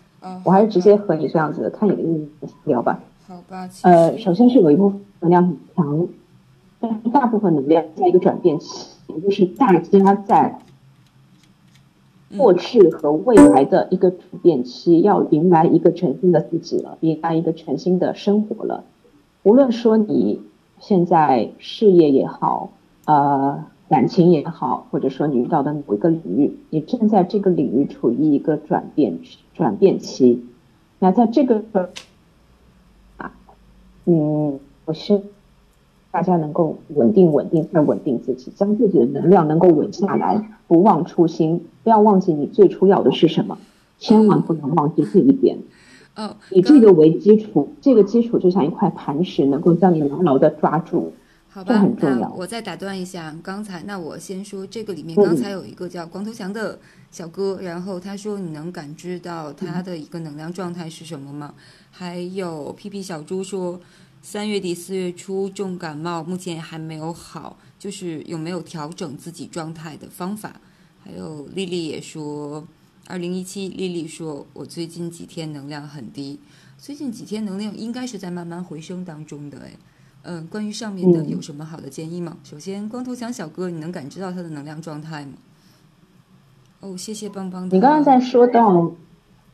[0.45, 2.31] 我还是直接和你这样子看你的音
[2.63, 3.01] 聊吧。
[3.27, 3.69] 好吧。
[3.83, 6.07] 呃，首先是有一部分能量很强，
[6.79, 10.59] 但是大部分能量在一个转变期，也就是大家在。
[12.37, 18.85] 过去和未来的一个转变期，要迎来一个全新的自己了，迎来一个全新的生活了。
[19.43, 20.41] 无论说你
[20.79, 22.71] 现在事业也好，
[23.03, 29.19] 呃，感情也好，或者说你遇到的某一个领域，你正在这个领域处于一个转变
[29.53, 30.45] 转变期。
[30.97, 31.61] 那在这个
[33.17, 33.33] 啊，
[34.05, 35.21] 嗯，我是。
[36.13, 43.57] 大家能够稳定、稳定再稳定自己，将自己的能量能够稳下来，不忘初心，不要忘记你最初要的是什么，
[43.97, 45.59] 千万不能忘记这一点。
[46.17, 51.13] 哦，以这个为基础，这个基础就像一块磐石，能够将你牢牢的抓住。
[51.53, 52.29] 好吧，那。
[52.29, 56.79] 我再打断一下，刚才那我先说这个里面，刚才有一个叫光头强的
[57.11, 61.53] 小哥，然后他说你能感知到他的一个能量状态是什么吗？
[61.91, 63.79] 还有屁屁小猪说。
[64.23, 70.61] 三月底四月初重感冒，目前还没有好，就是有没有调整自己状态的方法？
[71.03, 72.67] 还有丽丽也说，
[73.07, 76.39] 二零一七丽丽说，我最近几天能量很低，
[76.77, 79.71] 最近几天能量应该是在慢慢回升当中的哎，
[80.23, 82.37] 嗯，关于上面的有什么好的建议吗？
[82.43, 85.33] 首先，光头强小哥，你能感知到他的能量状态吗？
[86.81, 87.65] 哦，谢谢邦邦。
[87.65, 88.91] 你刚刚在说到。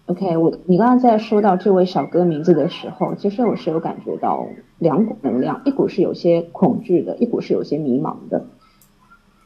[0.07, 4.47] OK，我你刚刚在说到这位小哥名字的时候，其实我是有感觉到
[4.80, 8.47] 两股能量，一股是有些恐惧的，一股是有些迷茫的。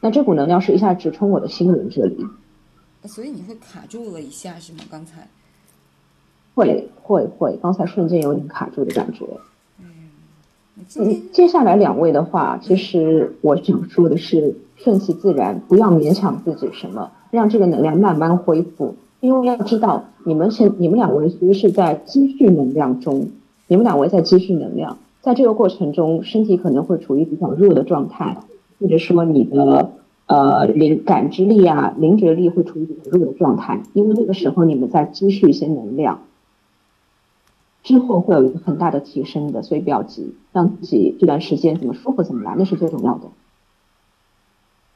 [0.00, 2.24] 那这股能量是一下直冲我的心轮这里，
[3.06, 4.84] 所以你会卡住了一下是吗？
[4.88, 5.28] 刚才
[6.54, 9.26] 会会会，刚才瞬间有点卡住的感觉。
[10.96, 18.94] 嗯，接下来两位的话，其实我想说的是顺其自然，不要勉强自己什么，让这个能量慢慢恢复。
[19.20, 23.28] 因为要知道，你们现你们两个人其实是在积蓄能量中，
[23.68, 28.38] 你们两位在积蓄能量，在这个过程中，身体可能会处于比较弱的状态，
[28.80, 29.90] 或者说你的
[30.26, 36.18] 呃灵感知力啊、灵觉力会处于比较弱的状态，因为那个时候你们在积蓄一些能量，
[37.82, 43.28] 之后会有一个很大的提升的，所以不要急，让自己这段时间怎么舒服怎么来，那是最重要的。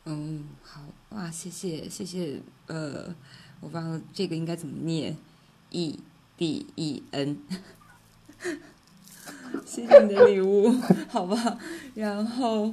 [0.05, 0.81] 嗯，好
[1.11, 3.15] 哇，谢谢谢谢，呃，
[3.61, 5.17] 我忘了这个应该怎么念
[5.71, 5.99] ，e
[6.37, 7.39] d e n。
[9.65, 10.71] 谢谢你的礼物，
[11.09, 11.59] 好吧。
[11.95, 12.73] 然后，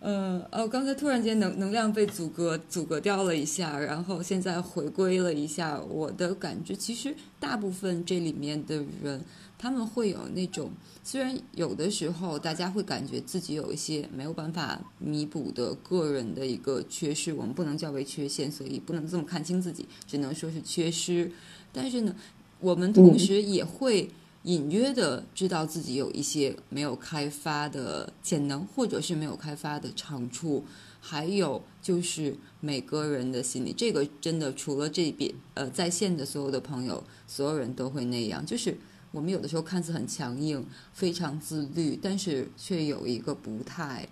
[0.00, 5.80] 嗯，哦，刚才突然间能能量被阻隔阻隔掉了一下，然后现在回归了一下。
[5.80, 9.24] 我的感觉，其实大部分这里面的人，
[9.62, 10.72] 他们会有那种，
[11.04, 21.30] 虽然有的时候大家会感觉自己有一些没有办法弥补的个人的一个缺失，我们不能叫为缺陷，所以不能这么看清自己，只能说是缺失。
[21.72, 22.16] 但是呢，
[22.58, 24.10] 我们同时也会。
[24.44, 30.64] 隐约的知道自己有一些没有开发的潜能，或者是没有开发的长处，
[31.00, 38.44] 还有就是每个人的心理，这个真的除了这边呃在线的所有的朋友，所有人都会那样。
[38.44, 38.76] 就是
[39.12, 44.08] 我们有的时候看似很强硬，非常自律，但是却有一个不太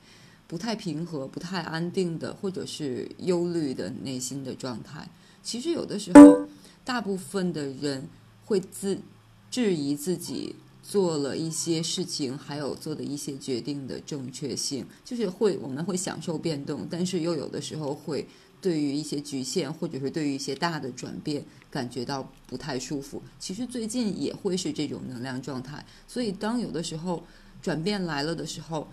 [0.47, 5.09] 不太平和、不太安定的，或者是忧虑的内心的状态。
[5.43, 6.47] 其实有的时候，
[6.85, 8.07] 大部分的人
[8.45, 8.99] 会自。
[9.51, 18.25] 质疑自己做了一些事情，还有做的一些决定的正确性，就是会我们会享受变动，但是又有的时候会
[18.61, 23.23] 对于一些局限，或者是对于一些大的转变感觉到不太舒服。
[23.39, 27.23] 其实最近也会是这种能量状态，所以当有的时候
[27.63, 28.89] 转变来了的时候，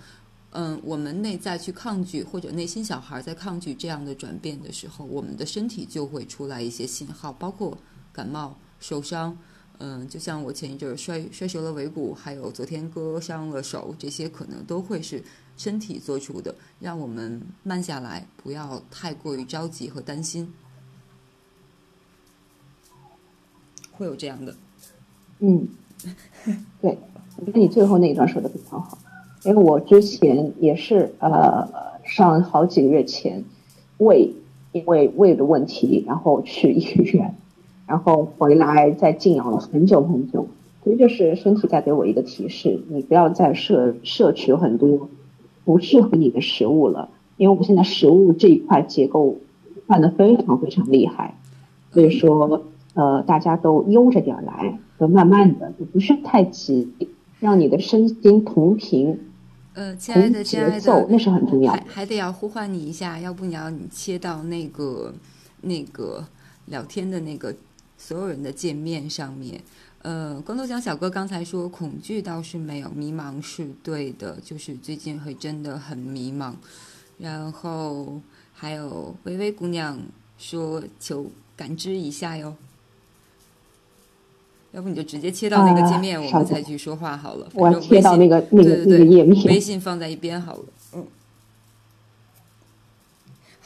[0.51, 7.77] 嗯，我们内在去抗拒，或者内心小孩在抗拒这样的转变的时候，我们的身体就会出来一些信号，包括
[8.13, 9.37] 感冒、受伤。
[9.79, 15.21] 嗯，就像我前一阵摔摔折了尾骨，还有昨天割伤了手，这些可能都会是
[15.55, 20.51] 身体做出的，让我们慢下来，不要太过于着急和担心，
[23.91, 24.55] 会有这样的。
[25.39, 25.67] 嗯，
[26.81, 26.97] 对，
[27.35, 28.97] 我觉得你最后那一段说的非常好，
[29.43, 31.67] 因为我之前也是呃
[32.03, 33.43] 上好几个月前
[33.99, 34.33] 胃
[34.71, 37.35] 因为胃的问题，然后去医院。
[37.87, 40.47] 然后回来再静养了很久很久，
[40.83, 45.09] 所以就是身体在给我一个提示，你不要再摄摄取很多
[45.63, 49.37] 不适合你的食物了，因为我们现在食物这一块结构
[49.87, 51.39] 换的非常非常厉害，
[51.93, 56.89] 所以说呃大家都悠着点来，都慢慢的，就不是太急，
[57.39, 59.17] 让你的身心同频，
[59.75, 65.13] 呃，亲爱的亲爱的，那是很重要，还还得要呼唤你一下，要不你要你切到那个
[65.61, 66.25] 那个
[66.65, 67.55] 聊天的那个。
[67.97, 69.59] 所有人的界面上面，
[70.03, 76.53] 呃，光头强小哥刚才说恐惧倒是没有，迷茫是对的，就是最近会真的很迷茫。
[77.17, 78.21] 然后
[78.53, 79.99] 还有微微姑娘
[80.37, 81.25] 说求
[81.55, 82.55] 感知一下哟，
[84.71, 87.49] 要不你就直接切到那个界面，我们再去说话好了。
[87.55, 90.65] 我切到那个那个那个页面，微信放在一边好了。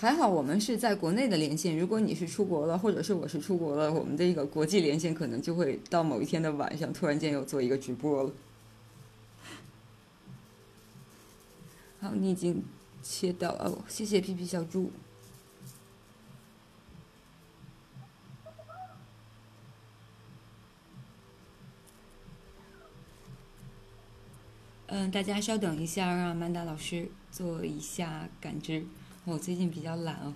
[0.02, 8.32] 还好我们是在国内的连线，如果你是出国了，或者是我是出国了，我们的一个国际连线可能就会到某一天的晚上，突然间又做一个直播了。
[12.00, 12.64] 好，你已经
[13.04, 14.92] 切到哦，谢谢皮皮小猪。
[24.88, 28.84] 嗯，大家稍等一下，让曼达老师做一下感知。
[29.24, 30.34] 我最近比较懒哦。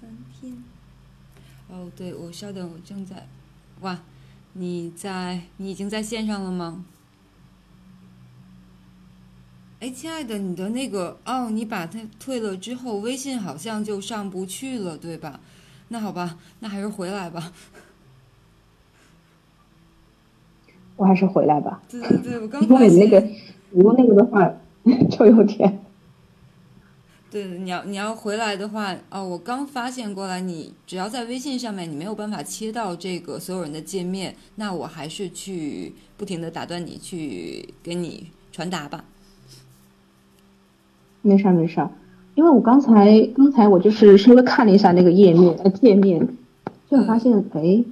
[0.00, 0.62] 三天。
[1.68, 3.26] 哦，对，我稍等，我正在，
[3.80, 3.98] 哇。
[4.54, 5.42] 你在？
[5.58, 6.84] 你已经在线上了吗？
[9.80, 15.40] 哎，亲爱的，你的那个哦，你把它退了之后，微信好像就上不去了，对吧？
[15.88, 17.52] 那好吧，那还是回来吧。
[20.96, 21.82] 我还是回来吧。
[21.88, 23.28] 对对对，我刚发现那个，
[23.72, 24.50] 如果那个的话，
[25.10, 25.83] 就有点。
[27.34, 39.04] 对，你要你要回来的话，哦，我刚发现过来，你只要在微信上面，你没有办法切到这个所有人的界面，那我还是去不停的打断你，去给你传达吧。
[41.22, 41.90] 没事儿没事儿，
[42.36, 46.28] 因为我刚才刚才我就是稍微看了一下那个页面呃界面，
[46.88, 47.84] 就发现哎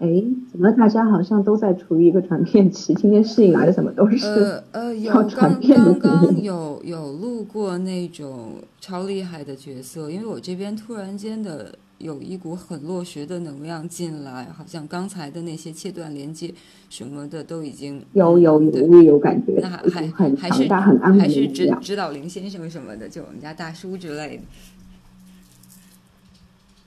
[0.00, 0.06] 哎，
[0.52, 2.94] 怎么大家好像都在处于一个转变期？
[2.94, 16.54] 今天适应来的怎么都是呃呃，有要刚转变的刚刚经历有有录过那种超厉害的角色，因为我这边突然间的有一股很落实的能量进来，好像刚才的那些切断连接
[16.88, 21.68] 什么的都已经有有有对我也有感觉，那还还很还是很安还是指。
[21.80, 24.42] 指导林先生什么的，就我们家大叔之类的。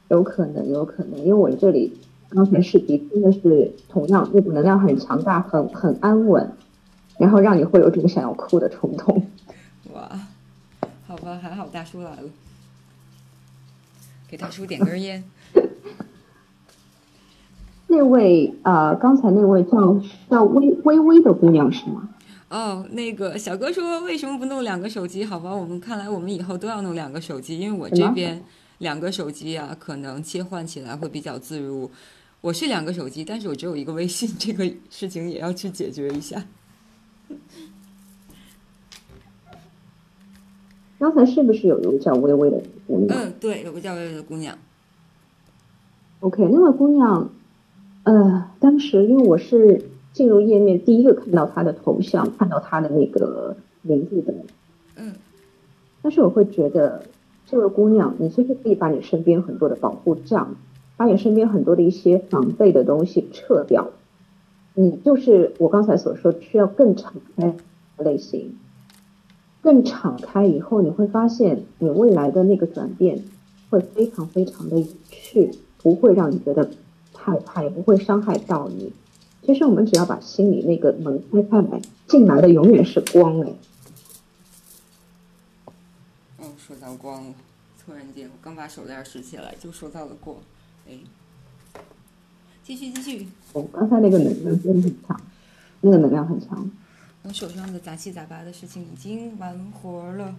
[0.08, 1.92] 有可能，有可能，因为我这里
[2.34, 6.50] 刚才视频真的是同样那股能量很强大，很很安稳，
[7.18, 9.28] 然后让你会有种想要哭的冲动。
[9.94, 10.10] 哇，
[11.06, 12.30] 好吧，还好大叔来了，
[14.30, 15.22] 给大叔点根烟。
[17.88, 22.08] 那位呃，刚才那位叫叫微微微的姑娘是吗？
[22.48, 25.26] 哦，那个小哥说为什么不弄两个手机？
[25.26, 28.42] 好吧，我们看来我们以后都要弄两个手机，因为我这边
[28.78, 31.92] 两个手机啊，可能切换起来会比较自如。
[32.42, 36.44] 我是两个手机，但是我只有一个微信， 这个事情也要去解决一下。
[40.98, 43.16] 刚才是不是有一个叫微微的姑娘？
[43.18, 44.58] 嗯，对，有个叫薇薇的姑娘。
[46.20, 47.30] OK，那位姑娘，
[48.04, 54.34] 呃，当时因为我是进入页面第一个看到她的头像，看到她的那个名字的，
[54.96, 55.14] 嗯
[56.04, 57.06] 但是我会觉得，
[57.46, 60.56] 这位姑娘，你其实可以把你身边很多的保护障，
[61.02, 63.90] 把你身边很多的一些防备的东西撤掉，
[64.76, 67.56] 你就是我刚才所说需要更敞开
[67.98, 68.56] 的类型，
[69.64, 73.24] 更敞开以后，你会发现你未来的那个转变
[73.72, 75.50] 会非常非常的有趣，
[75.80, 76.70] 不会让你觉得
[77.16, 78.94] 害怕，也不会伤害到你。
[79.42, 83.52] 其实我们只要把心里那个门开开来，进来的永远是光哎。
[86.38, 87.34] 哦，说到光，
[87.84, 90.38] 突然间我刚把手链拾起来，就说到了光。
[90.88, 90.94] 哎，
[92.64, 95.22] 继续继续，我刚才那个能量真的很强，
[95.82, 96.70] 那个能量很强。
[97.24, 100.36] 我手上的杂七杂八的事情已经完活了，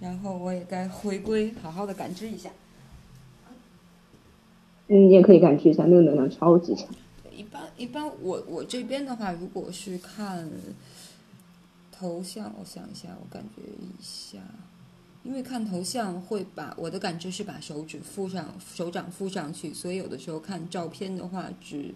[0.00, 2.50] 然后我也该回归，好好的感知一下。
[4.88, 6.88] 嗯，你也可以感知一下，那个能量超级强。
[7.32, 10.48] 一般一般我我这边的话，如果是看
[11.90, 14.38] 头像，我想一下，我感觉一下，
[15.24, 21.94] 因为看头像会把我的感知是把手指附上手掌附上去，所以有的时候看照片的话，只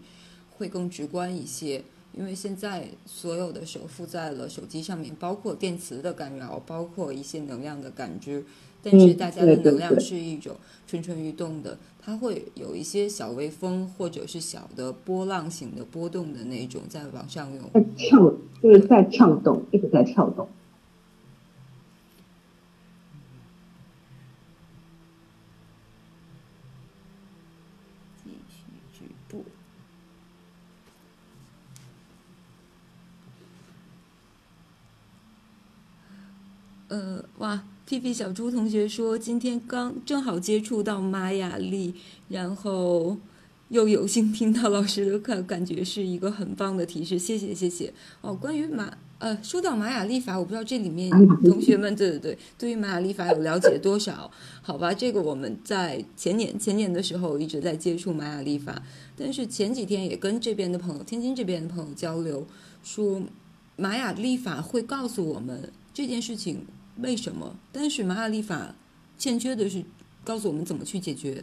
[0.57, 1.85] 会更直观一些。
[2.15, 8.45] 因为现在所有的手附在了手机上面，包括电磁的干扰，包括一些能量的感知，
[8.83, 10.57] 但是嗯大家的能量是一种
[10.87, 17.71] 蠢蠢欲动的，它会有一些小微风或者是小的波浪形的波动的那种在往上涌。
[17.75, 18.19] 在跳，
[18.63, 20.49] 就是在跳动，一直在跳动。
[28.25, 29.45] 继续止不。
[36.89, 41.95] 呃，哇，P P 小猪同学说今天刚正好接触到玛雅历，
[42.31, 43.19] 然后
[43.69, 47.93] 又有幸听到老师的课，感觉是一个很棒的提示，谢谢谢谢。
[48.23, 51.11] 哦，关于玛呃，说到玛雅历法，我不知道这里面
[51.43, 54.31] 同学们对对对，对于玛雅历法有了解多少？
[54.63, 58.81] 好吧，这个我们在前年前年的时候一直在接触玛雅历法，
[59.17, 62.47] 但是前几天也跟这边的朋友，天津这边的朋友交流，
[62.85, 63.21] 说
[63.75, 66.65] 玛雅历法会告诉我们这件事情
[66.99, 68.77] 为什么，但是玛雅历法
[69.19, 69.83] 欠缺的是
[70.23, 71.43] 告诉我们怎么去解决。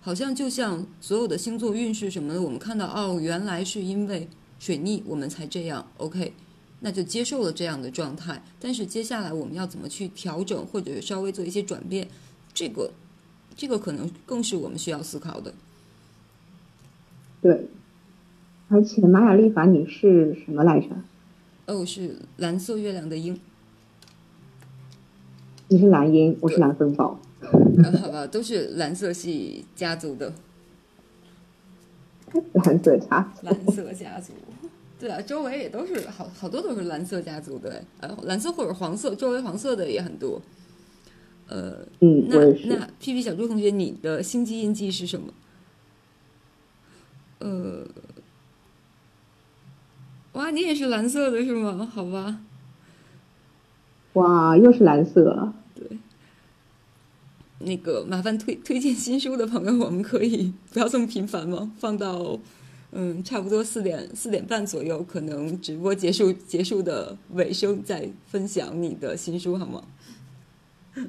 [0.00, 4.28] 好像就像所有的星座运势什么的，我们看到哦，原来是因为
[4.60, 6.32] 水逆我们才这样，OK，
[6.84, 8.44] 那就接受了这样的状态。
[8.60, 12.06] 但是接下来我们要怎么去调整，或者稍微做一些转变，
[12.52, 12.92] 这个
[13.56, 15.54] 这个可能更是我们需要思考的。
[17.40, 17.68] 对，
[18.68, 20.88] 而且玛雅历法你是什么来着？
[21.66, 23.40] 哦，是蓝色月亮的鹰，
[25.68, 27.18] 你是蓝鹰，我是蓝风暴。
[27.40, 30.32] 呃， 好吧，都是蓝色系家族的
[32.52, 33.46] 蓝色家族。
[33.46, 34.32] 蓝色家族。
[35.04, 40.40] 对啊，周围也都是好好多都是蓝色家族对，呃，蓝色或者黄色，周围黄色的也很多。
[41.46, 42.38] 呃，嗯，那。
[42.74, 45.34] 那 P P 小猪同学，你的星际印记是什么？
[47.40, 47.86] 呃，
[50.32, 51.86] 哇，你也是蓝色的是吗？
[51.92, 52.40] 好吧，
[54.14, 55.52] 哇，又是蓝色。
[55.74, 55.98] 对
[57.58, 61.72] 那个麻烦推推荐新书的朋友，我们可以不要这么频繁吗？
[61.78, 62.40] 放到
[62.96, 69.82] 嗯，差不多四点四点半左右，可能直播结束结束的尾声再分享你的新书好吗？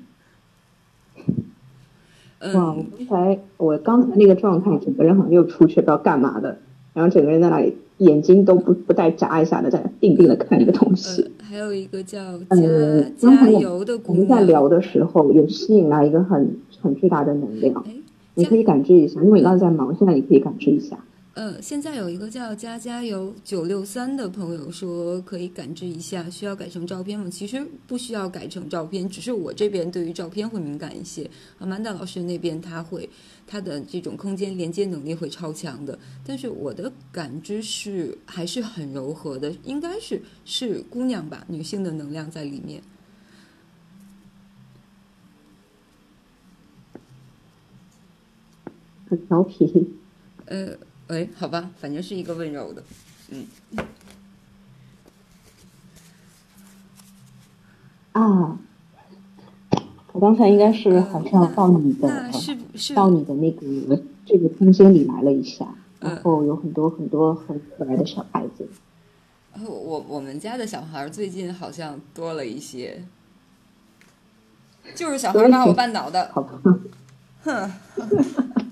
[2.53, 6.57] 哇，刚才我刚才那个状态，整个人好像又出去不知道干嘛的，
[6.93, 11.29] 然后整个人在那里眼睛都不不带眨一下的，在定定的看一个东西。
[11.39, 12.19] 还有一个叫
[12.49, 17.91] 嗯，加加油的姑娘，我们在聊的时候有吸引来一个很很巨大的能量，哎，
[18.33, 20.97] 你可以感知一下，因为你刚才在忙，现在你可以感知一下。
[21.36, 27.29] 呃，现在有一个叫加加油九六三的朋友说可以感知一下，需要改成照片吗？
[27.29, 31.29] 其实不需要改成照片，只是我这边对于照片会敏感一些。
[31.59, 33.09] 阿曼达老师那边他会
[33.45, 42.81] 他的这种空间连接能力会超强的，但是我的感知是还是很柔和的，应该是是姑娘吧，女性的能量在里面。
[49.09, 49.89] 很调皮，
[50.45, 50.75] 呃，
[51.08, 52.84] 哎，好吧，反正是一个温柔的，
[53.30, 53.45] 嗯。
[58.14, 58.58] 啊，
[60.14, 62.95] 我刚才应该是好像到你的、那是是。
[62.95, 65.68] 到你的那个这个空间里来了一下，
[65.99, 66.12] 嗯。
[66.12, 68.68] 然后有很多很多很可爱的小孩子。
[69.64, 73.06] 我我我们家的小孩最近好像多了一些，
[74.95, 76.60] 就是小孩把我绊倒的，好吧，
[77.43, 77.72] 哼，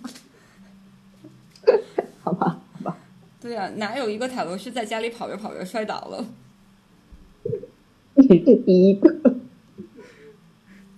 [2.24, 2.98] 好吧，好吧，
[3.42, 6.26] 对呀、哪有一个塔罗是在家里跑着跑着摔倒了？
[8.16, 9.36] 你是第一个。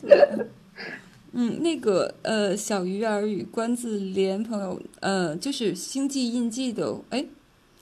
[1.38, 7.26] 嗯，那个呃，小鱼儿与关子莲朋友，呃，就是星际印记的，哎，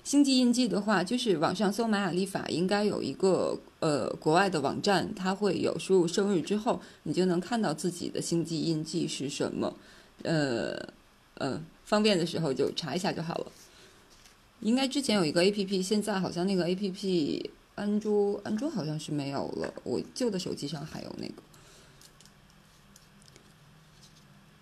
[0.04, 9.76] 星际印记的话，就是网上搜玛雅历法，应该有一个呃国外的网站，它会有输入生日之后，你就能看到自己的星际印记是什么，
[10.24, 10.76] 呃
[11.36, 11.62] 呃，
[11.94, 13.52] 方便的时候就查一下就好了。
[14.62, 21.34] 应该之前有一个 A P P，现在好像那个 A P P 安卓安卓好像是没有了，我旧的手机上还有那个。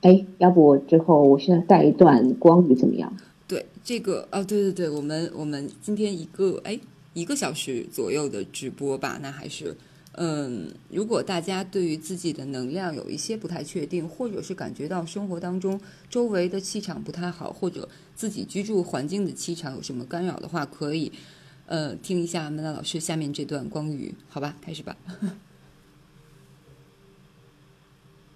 [0.01, 3.15] 哎，要不我之后我现在带一段光语怎么样？
[3.47, 6.77] 对这个哦，对对对，我们我们今天一个哎
[7.13, 9.77] 一个小时左右的直播吧，那还是
[10.14, 21.12] 嗯，如果大家对于自己的能量有一些不太确定，或者是感觉到生活当中周围的气场不太好，或者自己居住环境的气场有什么干扰的话，可以
[21.66, 24.97] 呃听一下曼达老师下面这段光语，好吧，开始吧。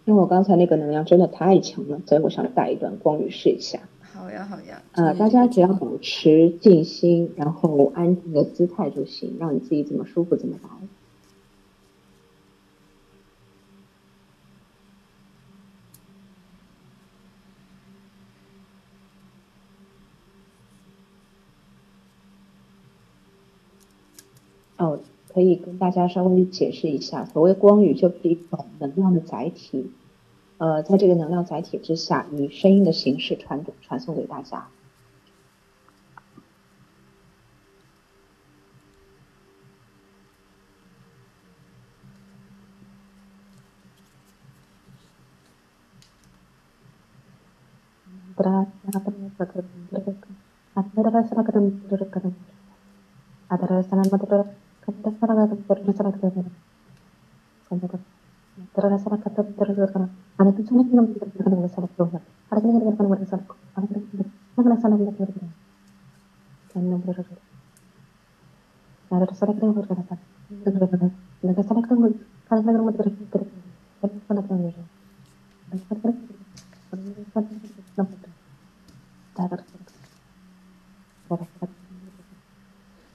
[0.05, 3.81] 因为我刚才那个能量真的太强了，所以我想带一段光语试一下。
[4.13, 4.81] 好呀，好呀。
[4.93, 10.69] 呃，大家只要保持静心，然后安静的姿态就行，让你自己怎么舒服怎么来。
[25.35, 29.91] 可以跟大家稍微解释一下所谓光宇就是一种能量的载体。
[30.57, 34.69] 呃在这个能量载体之下以声音的形式传传送给大家。
[54.87, 56.21] masyarakat bermasyarakat
[57.67, 57.99] sampai
[58.75, 60.03] bermasyarakat bermasyarakat
[60.39, 62.17] அனைத்து சுமைக்கும் இருக்கிறவங்க சாப்பிடுவாங்க
[62.51, 63.93] அடுத்த இருக்கிறவங்க சாப்பிடும் அடுத்த
[64.57, 65.53] நாங்கள் சாப்பிட்டு இருக்கிறோம்
[66.75, 67.35] என்ன பிறகு
[69.11, 71.09] அதோட சடக்கிறவங்க இருக்கிறாங்க
[71.43, 72.09] இந்த சடக்கிறவங்க
[72.47, 73.65] கலந்து மட்டும் இருக்கிறாங்க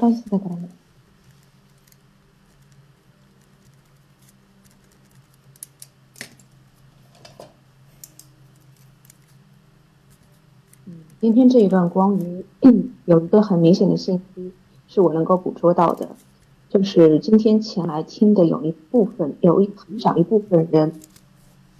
[11.22, 12.45] 今天这一段光鱼
[13.03, 14.53] 有一个很明显的信息
[14.88, 16.07] 是我能够捕捉到的，
[16.70, 20.93] 就是今天前来听的有一部分，有一很小一部分人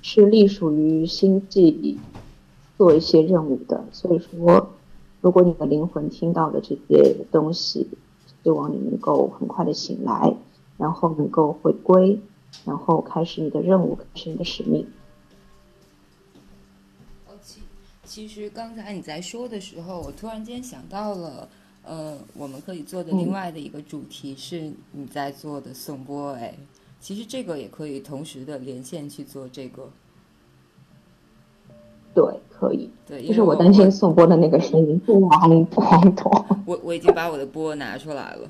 [0.02, 1.98] 是隶属于星际
[2.78, 4.72] 做一些任务的，所以说，
[5.22, 7.88] 如果你的灵魂听到了这些东西，
[8.44, 10.36] 希望你能够很快的醒来，
[10.78, 12.20] 然后能够回归，
[12.66, 14.86] 然后开始你的任务，开始你的使命。
[18.10, 21.48] 其实刚才你在说的时候，我突然间想到了，
[21.84, 26.52] 呃，我们可以做的另外的一个主题是你在做的颂钵，哎，
[27.00, 29.88] 其实这个也可以同时的连线去做这个。
[32.16, 32.90] 对，可以。
[33.06, 36.46] 对，就是我担心颂钵的那个声音不黄不黄多。
[36.66, 38.50] 我我已经把我的钵拿出来了。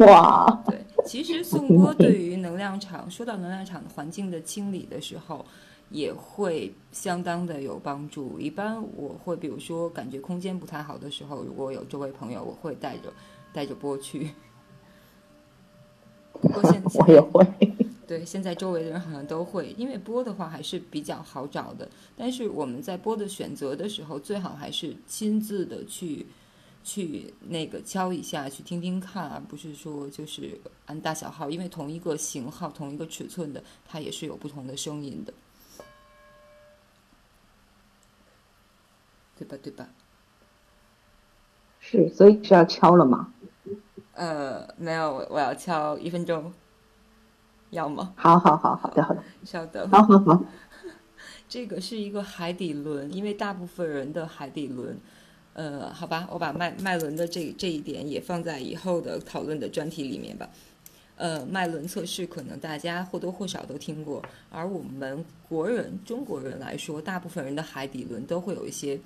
[0.06, 0.62] 哇！
[0.66, 5.42] 对，其实颂钵对于能量场，说到能量场的环境的清理的时候。
[5.90, 8.38] 也会相当的有帮助。
[8.38, 13.12] 一般我会，比如说感觉空间不太好的时候，如果有周围朋友，我会带着
[13.52, 14.30] 带着波去。
[16.40, 17.46] 不过现在我也会。
[18.06, 21.86] 对，现在周围的人好像都会，因为波的话还是比较好找的。
[22.16, 26.26] 但是我们在波的选择的时候，最好还是亲自的去
[26.82, 35.34] 去那个敲一下，去听听看，而不是说就是按大小号，因为同一个型号、同一个尺寸的，它也是有不同的声音的。
[39.38, 39.56] 对吧？
[39.62, 39.88] 对吧？
[41.80, 43.32] 是，所以是要敲了吗？
[44.14, 46.52] 呃，没有，我我要敲一分钟，
[47.70, 48.12] 要吗？
[48.16, 49.88] 好好好，好的好的，稍等。
[49.88, 50.44] 好好好，
[51.48, 54.98] 这个是一个海底轮，因为大部分人的海底轮，
[55.54, 60.48] 呃，好吧，我把麦麦轮的这这一点也放在以后的讨论的专题里面吧。
[61.16, 64.20] 呃，麦轮测试可能大家或多或少都听过，
[64.50, 69.00] 而我们国人中国人来说，大部分人的海底轮都会有一些。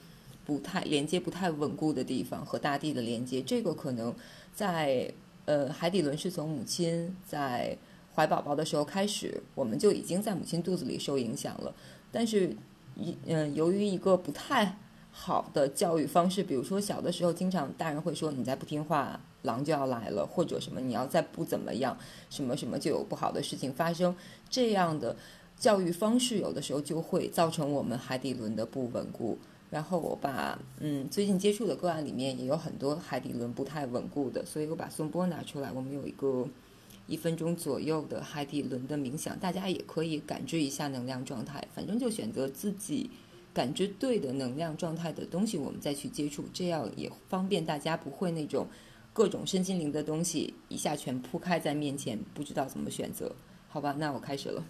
[0.45, 4.15] 不太连接不太稳固的地方和大地的连接，这个可能
[4.55, 5.13] 在
[5.45, 7.77] 呃海底轮是从母亲在
[8.15, 11.75] 怀宝宝的时候开始，我们就已经在母亲肚子里受影响了。
[12.11, 12.57] 但是
[12.97, 14.77] 一嗯，由于一个不太
[15.11, 21.97] 好的教育方式，比如说小的时候，经常大人会说你再不听话，狼就要来了，或者什么你要再不怎么样，
[22.29, 24.15] 什么什么就有不好的事情发生。
[24.51, 25.17] 这样的
[25.59, 29.39] 教育方式有的时候就会造成我们海底轮的不稳固。
[29.73, 36.47] 然后我把嗯最近接触的个案里面也有很多海底轮不太稳固的，所以我把颂钵拿出来，我们有一个
[37.07, 43.11] 一分钟左右的海底轮的冥想，大家也可以感知一下能量状态，反正就选择自己
[43.55, 48.67] 感知对的能量状态的东西，我们再去接触，这样也方便大家不会那种
[49.15, 53.35] 各种身心灵的东西一下全铺开在面前，不知道怎么选择，
[53.71, 53.97] 好吧？
[53.99, 54.63] 那我开始了。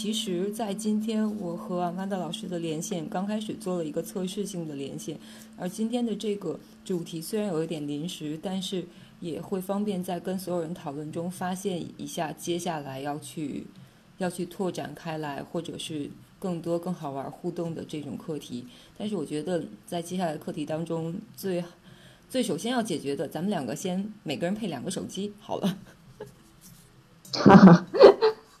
[0.00, 5.18] 其实，在今天我和阿曼达老师的连线刚开始做了一个测试性的连线，
[5.56, 8.86] 而今天的这个主题虽然有一点临时，但是
[9.18, 13.66] 也会方便在跟所有人讨论中发现一下接下来要去
[14.18, 18.64] 要去拓展开来，或者是更多更好玩互动的这种课题。
[18.96, 21.64] 但是我觉得在接下来课题当中，最
[22.30, 25.76] 最首先要解决的，咱们两个先每个人配两个手机好了。
[27.32, 27.87] 哈哈。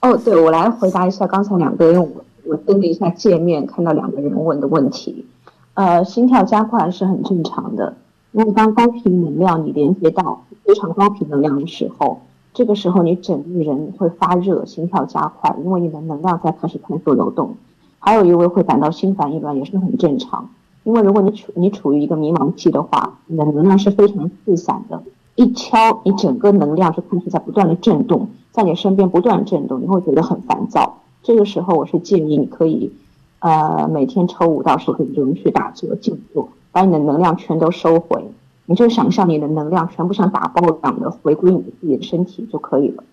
[0.08, 5.26] 哦，对，我来回答一下刚才两个，因为我我登了一下界面，看到两个人问的问题。
[5.74, 7.94] 呃，心跳加快是很正常的，
[8.32, 12.22] 因为当高频能量你连接到非常高频能量的时候，
[12.54, 17.56] 这个时候你整个人会发热，心跳加快，因为你的能量在开始快速流动。
[17.98, 20.48] 还有一位会感到心烦意乱，也是很正常。
[20.84, 25.02] 因为如果你处你处于一个迷茫期的话，你的能量是非常四散的，
[25.38, 31.00] 一敲你整个能量就开始在不断的震动，在你身边不断震动，你会觉得很烦躁。
[31.22, 32.92] 这个时候我是建议你可以，
[33.38, 36.48] 呃，每天抽五到十分钟去打坐静坐。
[36.72, 38.24] 把你的能量全都收回，
[38.66, 43.04] 你就想象你的能量全部像打包一样的回归你自己的身体就可以了。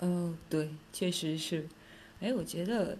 [0.00, 1.66] 嗯，对，确实是。
[2.20, 2.96] 哎，我觉得，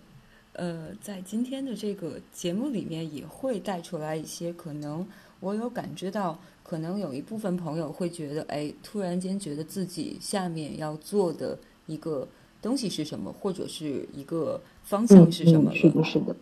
[0.55, 5.07] 呃，在今天的这个节目里面也会带出来一些可能，
[5.43, 12.29] 我有感知到，可能有一部分朋友会觉得，哎，突然间觉得自己下面要做的一个
[12.63, 15.75] 东西是什么，或者是一个方向是什么？
[15.75, 16.37] 是的，是的。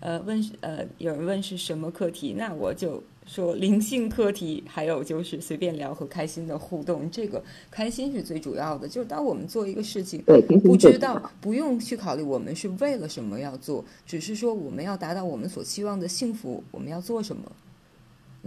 [0.00, 8.86] 呃，问呃，有人问是什么课题，那我就说灵性课题，还有就是随便聊和开心的互动，这个开心是最主要的。
[8.86, 10.22] 就是当我们做一个事情，
[10.62, 17.50] 不知道不用去考虑我们是为了什么要做，只是说我们要达到我们所期望的幸福，我们要做什么？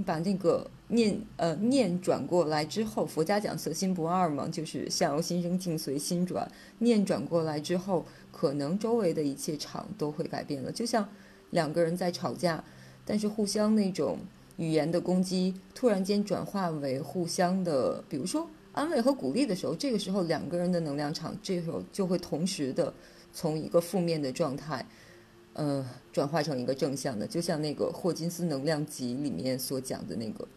[0.03, 6.49] 把那个念呃念转过来之后，佛家讲色心不二嘛，就是相由心生，境随心转。
[6.79, 11.07] 念转过来之后，可能周围的一切场都会改变了，就像。
[11.51, 12.63] 两个人在吵架，
[13.03, 14.17] 但是互相那种
[14.55, 22.93] 语言的攻击，突然间转化为互相的，比如说安慰和鼓励的时候，这个时候两个人的能量场，这时候就会同时的
[23.33, 24.85] 从一个负面的状态，
[25.61, 30.47] 呃，转化成一个正向的，就像那个霍金斯能量集里面所讲的那个。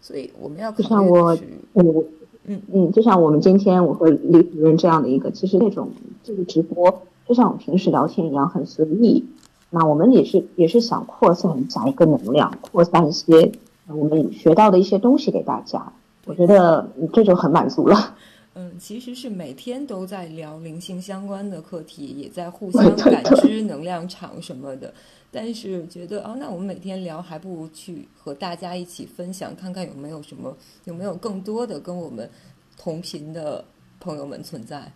[0.00, 1.36] 所以我们要就像我，
[1.74, 2.04] 我，
[2.46, 5.90] 嗯嗯，就像我们今天我和李主任这样的一个，其实那种
[6.24, 7.02] 这个直播。
[7.28, 9.26] 就像我们平时聊天一样，很随意。
[9.68, 13.52] 那我们也是也是想扩散一下一个能量，扩散一些
[13.86, 15.92] 我们学到的一些东西给大家。
[16.24, 18.16] 我觉得这就很满足了。
[18.54, 24.92] 嗯，其实是每天都在聊灵性相关的课题，也在互相感知能量场什么的。
[25.30, 32.28] 但是觉得哦，那我们每天聊，还不如去和大家一起分享，看看有没有什么，有没有更多的跟我们
[32.76, 33.64] 同频的
[33.98, 34.92] 朋友们存在。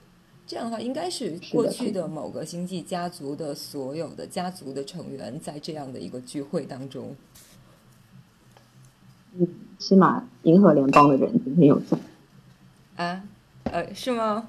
[0.46, 7.16] 这样的话，应该是过去的某个星际家族的所有的家族的成员在这样的一个聚会当中。
[9.38, 9.48] 嗯，
[9.78, 11.98] 起码银河联邦的人今天有在。
[12.96, 13.24] 啊，
[13.76, 14.48] 呃，是吗？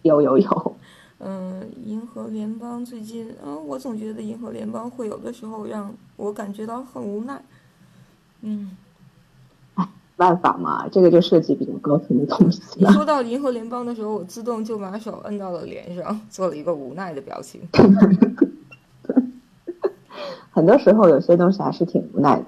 [0.00, 0.76] 有有有。
[1.18, 7.42] 嗯，银河联邦最近，嗯，我总觉得银河联邦会有的时候让我感觉到很无奈。
[8.40, 8.74] 嗯。
[10.16, 12.90] 办法嘛，这个就涉及比较高层的东西了。
[12.92, 17.60] 说到银河联邦的时候，我自动就把手摁到了脸上，做了一个无奈的表情。
[20.50, 22.46] 很多时候，有些东西还是挺无奈的。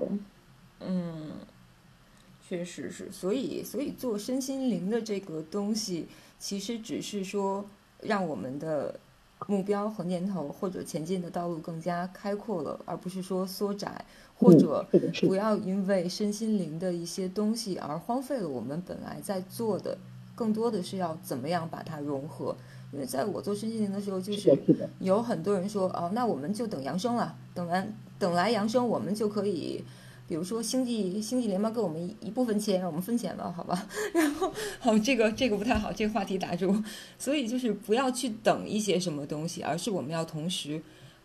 [2.47, 3.11] 嗯，确实是。
[3.11, 6.07] 所以，所以做身心灵的这个东西，
[6.39, 7.65] 其实只是说
[8.01, 8.99] 让我们的
[9.47, 14.05] 目标和念头或者前进的道路更加开阔了，而不是说缩窄。
[14.39, 14.87] 或者
[15.23, 19.97] 不要因为身心灵的一些东西而荒废了我们本来在做的，
[20.35, 22.55] 更多的是要怎么样把它融合。
[22.93, 24.55] 因为在我做身心灵的时候，就是
[25.01, 29.83] 有很多人说哦，那我们就等扬升了，等完等来扬升，我们就可以，
[30.29, 33.87] 比如说星际星际联盟给我们一部分钱，让我们分钱吧，好吧？
[34.13, 36.75] 然后好，这个这个不太好，这个话题打住。
[37.19, 40.83] 所以就是不要去等一些什么东西，而是我们要同时。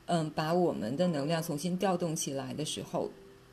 [0.08, 3.10] 嗯，把我们的能量重新调动起来的时候，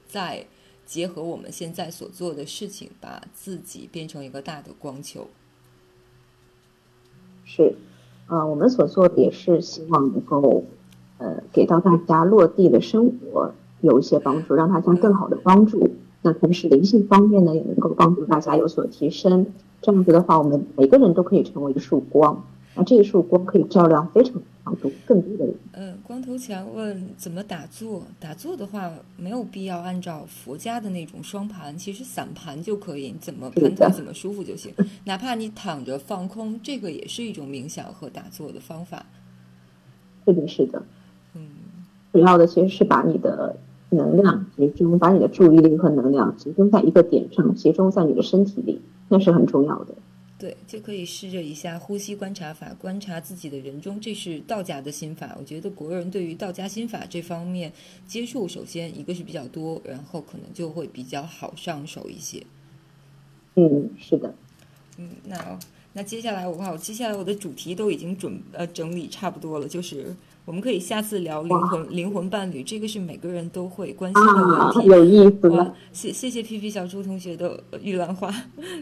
[0.08, 0.44] 再
[0.84, 5.28] 结合我们现在所做的事情，把自己变成一个大的光球。
[7.44, 7.76] 是，
[8.26, 10.64] 啊，我们所做的也是希望能够，
[11.18, 15.90] 呃，给到大家落地的生活有一些帮助，让大家更好的帮助。
[16.22, 19.46] 那同时灵性方面呢，也能够帮助大家有所提升。
[19.80, 22.44] 这样子的话，我们每个人都可以成为一束光。
[22.74, 24.40] 那这一束光可以照亮非常。
[25.06, 25.54] 更多的人。
[25.72, 28.02] 嗯，光头强问怎么打坐？
[28.20, 34.70] 打坐的话，没有必要按照佛家的那种双盘，其实散盘就可以，怎么盘腿怎么舒服就行。
[35.06, 39.06] 哪怕你躺着放空，这个也是一种冥想和打坐的方法。
[40.26, 40.82] 是的，是的。
[41.32, 41.48] 嗯，
[42.12, 43.56] 主要的其实是把你的
[43.90, 49.94] 能量集中，把你的注意力和能量集中在一个点上，集中在你的身体里，那是很重要的。
[50.38, 55.36] 对，就可以试着一下呼吸观察法，观察自己的人中，这是道家的心法。
[55.36, 57.72] 我觉得国人对于道家心法这方面
[58.06, 62.40] 接触，首先一个是比较多，然后可能就会比较好上手一些。
[63.56, 64.32] 嗯，是的。
[64.96, 65.58] 嗯，那
[65.92, 70.14] 那接下来我看我接下来我的主题都已经准呃整理差不多了，就是
[70.48, 74.88] 我们可以下次聊灵魂灵魂伴侣，这个是每个人都会关心的啊问，题。
[74.88, 78.34] 有意思谢谢谢皮皮小猪同学的呃玉兰花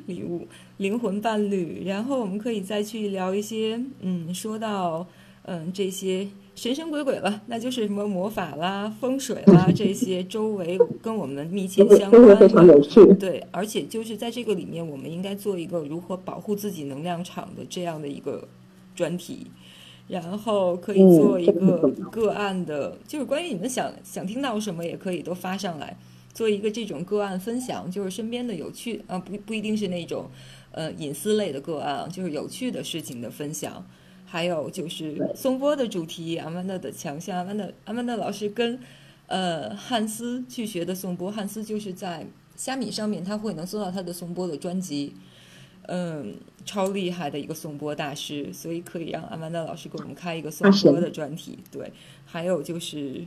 [0.06, 0.46] 礼物，
[0.76, 1.82] 灵魂伴侣。
[1.84, 5.04] 然后我们可以再去聊一些，嗯，说到
[5.42, 12.64] 嗯这些神神鬼鬼了，那就是什么魔法啦、风水啦这些周围跟我们密切相关的非常。
[12.64, 13.04] 有趣。
[13.14, 18.46] 对，而且就是在这个里面，我们应该做一个如何保护自己能量场的这样的一个
[18.94, 19.48] 专题，
[20.08, 25.96] 然后可以嗯做一个个案的，就是关于你们想想听到什么也可以都发上来，
[26.32, 30.30] 做一个这种个案分享，就是身边的有趣啊，不不一定是那种
[30.72, 33.84] 呃隐私类的个案啊，就是有趣的事情的分享。
[34.28, 35.34] 还有就是对。
[35.36, 38.76] 颂钵的主题，阿曼达的强项，阿曼达阿曼达老师跟
[39.28, 42.26] 呃汉斯去学的颂钵，汉斯就是在
[42.56, 45.14] 虾米上面，他会能搜到他的颂钵的专辑，
[45.88, 51.58] 嗯，超厉害的一个颂钵大师，所以可以让阿曼达老师给我们开一个颂钵的专题。
[51.70, 51.92] 对，
[52.24, 53.24] 还有就是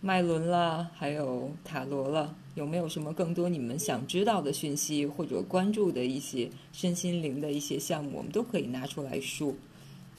[0.00, 9.54] 麦伦啦，还有塔罗了，有没有什么更多你们想知道的讯息或者关注的一些身心灵的一些项目，我们都可以拿出来说。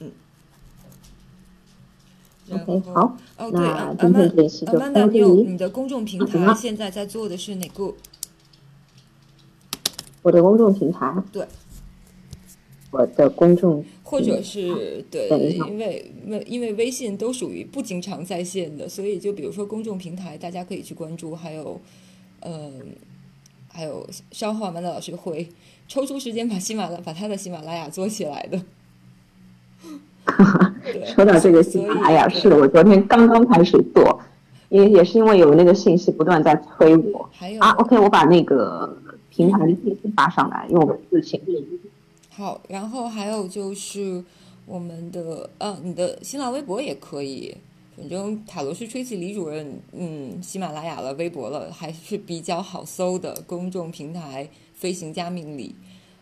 [0.00, 0.10] 嗯。
[2.46, 4.30] 然 OK，后好，哦，对，那阿阿曼
[4.66, 5.44] 阿曼达，你有。
[5.44, 7.94] 你的公众平台现在在做的是哪个？
[10.22, 11.46] 我的公众平台，对，
[12.94, 21.80] 我的公众或者是对因为微因为微信都属于不经常在线的，所以就比如说公众平台，大家可以去关注，还有，
[22.42, 22.72] 嗯、
[23.68, 25.48] 还有稍后阿曼达老师会
[25.88, 28.62] 抽出时间把喜马拉把他的喜马拉雅做起来的。
[31.04, 34.20] 说到这个喜马拉雅，是的，我昨天刚刚开始做，
[34.68, 37.72] 也也是因为有那个信息不断在催我还有啊。
[37.72, 38.96] OK，我把那个
[39.30, 41.40] 平台的信息发上来，因为我们自行
[42.36, 44.24] 好，然后还有就是
[44.66, 47.56] 我们的呃，你的新浪微博也可以。
[47.96, 55.76] 反正塔罗师吹起李主任，嗯，喜马拉雅了，微博了，还是比较好搜的公众平台“飞行家命理”。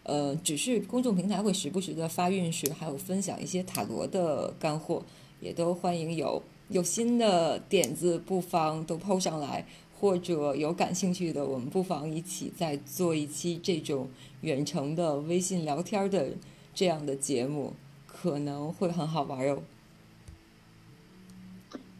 [0.04, 5.02] 呃，只是公众平台会时不时的发运势，还有分享一些塔罗的干货，
[5.40, 9.64] 也都欢迎有有新的点子，不妨都抛上来，
[10.02, 14.08] 或者有感兴趣的，我们不妨一起再做一期这种
[14.40, 16.30] 远程的微信聊天的
[16.74, 17.72] 这样的节目，
[18.04, 19.62] 可能会很好玩哟。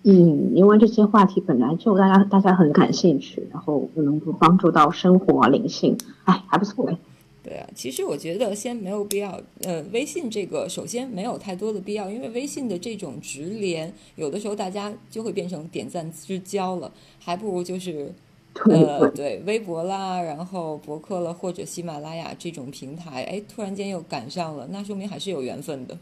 [0.03, 6.99] 嗯，因为这些话题本来就大家大家很感兴趣，然后能够帮助到生活、灵性，哎，还不错哎。
[7.43, 18.15] 对啊，其实我觉得先没有必要，呃，微信这个首先没有太多的必要，因为微信的这种直连，有的时候大家就会变成点赞之交了，还不如就是
[18.71, 25.99] 呃，对，对，微博啦，然后博客了，或者喜马拉雅这种平台，哎，突然间又赶上了，那说明还是有缘分的。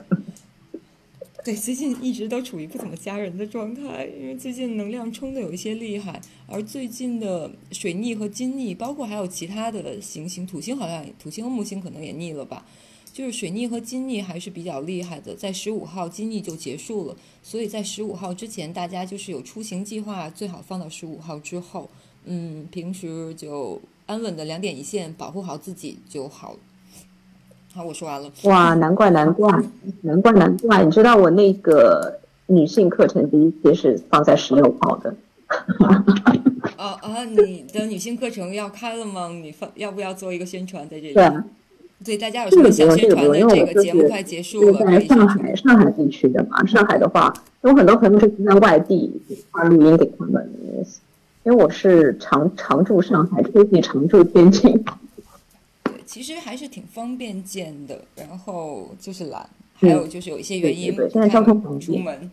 [1.44, 12.66] 对，最近一直都处于不怎么加人的状态，因为最近能量冲的有一些厉害，而最近的水逆和金逆，包括还有其他的行星，土星好像土星和木星可能也逆了吧，
[13.12, 21.90] 就是水逆和金逆还是比较厉害的，在十五号金逆就结束了，所以在十五号之前，大家就是有出行计划，最好放到十五号之后。
[22.26, 26.56] 嗯，平时就安稳的两点一线，保护好自己就好。
[27.76, 28.30] 好，我说完了。
[28.44, 29.52] 哇，难怪难怪
[30.02, 35.16] 难怪难怪，你知道我那个女性课程第一期是放在十六号的，
[36.78, 37.26] 啊 啊！
[37.26, 39.28] 你的女性课程要开了吗？
[39.30, 41.14] 你放要不要做一个宣传在这里？
[41.16, 41.44] 对啊，
[42.06, 43.40] 对，大家有什么想宣传的？
[43.40, 45.00] 这个节目快结束了，在。
[45.08, 46.64] 上海上海地区的嘛。
[46.68, 49.20] 上海的话，有很多朋友是在外地
[49.52, 50.48] 发录音给他们，
[51.44, 54.86] 因为我是常常住上海，最近常住天津。
[56.14, 62.30] 对，其实还是挺方便见的，然后就是懒，还有就是有一些原因现在交通方便出门。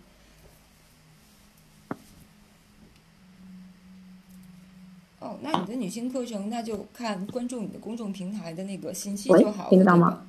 [5.21, 10.27] 哦，那你的女性课程，那就看关注你的公众平台的那个信息就好了，听到吗？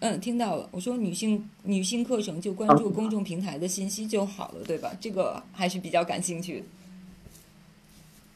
[0.00, 0.68] 嗯，听到了。
[0.70, 4.90] 我说女性女性课程就关注哦公众平台的信息就好了，对吧？
[4.98, 6.64] 这个还是比较感兴趣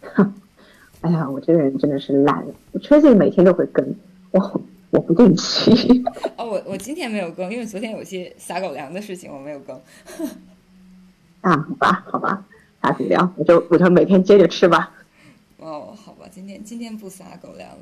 [0.02, 0.32] 的。
[1.00, 3.94] 哎呀，我这个人真的是懒，我 Tracy 每天都会跟，
[4.35, 4.61] 我
[4.91, 6.03] 我不定期。
[6.37, 9.80] 哦，我我今天没有更，因为昨天有些撒狗粮的事情，我没有更。
[11.41, 12.45] 啊，好吧，好吧，
[12.82, 14.93] 撒狗粮，我就我就每天接着吃吧。
[15.59, 17.78] 哦，好吧，今天今天不撒狗粮了。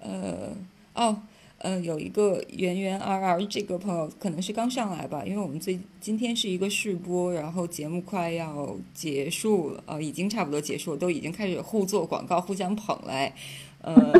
[0.00, 0.50] 呃，
[0.94, 1.22] 哦，
[1.58, 13.32] 呃，有一个圆圆 R R 这个朋友可能是刚上来吧，因为我们最今天是一个试播，然后节目快要结束了，呃，已经差不多结束了，都已经开始互做广告，互相捧来。
[13.80, 14.12] 呃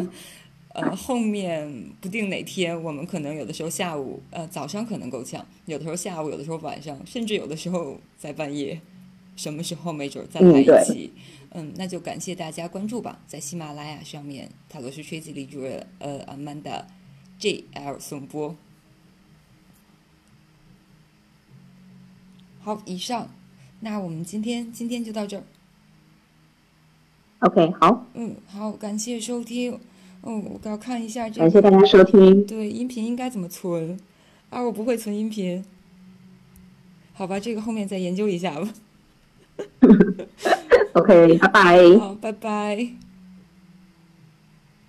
[0.80, 8.80] 呃，后面不定哪天，我们可能有的时候下午，呃，早上可能够呛，有的时候下午，有的时候晚上，甚至有的时候在半夜，
[9.34, 11.12] 什么时候没准再来一起。
[11.50, 16.84] 嗯，那就感谢大家关注吧，在喜马拉雅上面，塔罗斯吹吉李主任，呃，Amanda
[17.40, 18.54] J L 颂播。
[22.60, 23.28] 好，以上，
[23.80, 25.42] 那我们今天今天就到这儿。
[27.40, 28.06] OK，好。
[28.14, 29.80] 嗯，好，感谢收听。
[30.22, 31.40] 哦，我要看一下这。
[31.40, 32.46] 感谢大家收听。
[32.46, 33.98] 对，音频应该怎么存？
[34.50, 35.64] 啊，我不会存音频。
[37.12, 38.68] 好吧，这个后面再研究一下吧。
[40.94, 41.98] OK，拜拜。
[41.98, 43.07] 好，拜拜。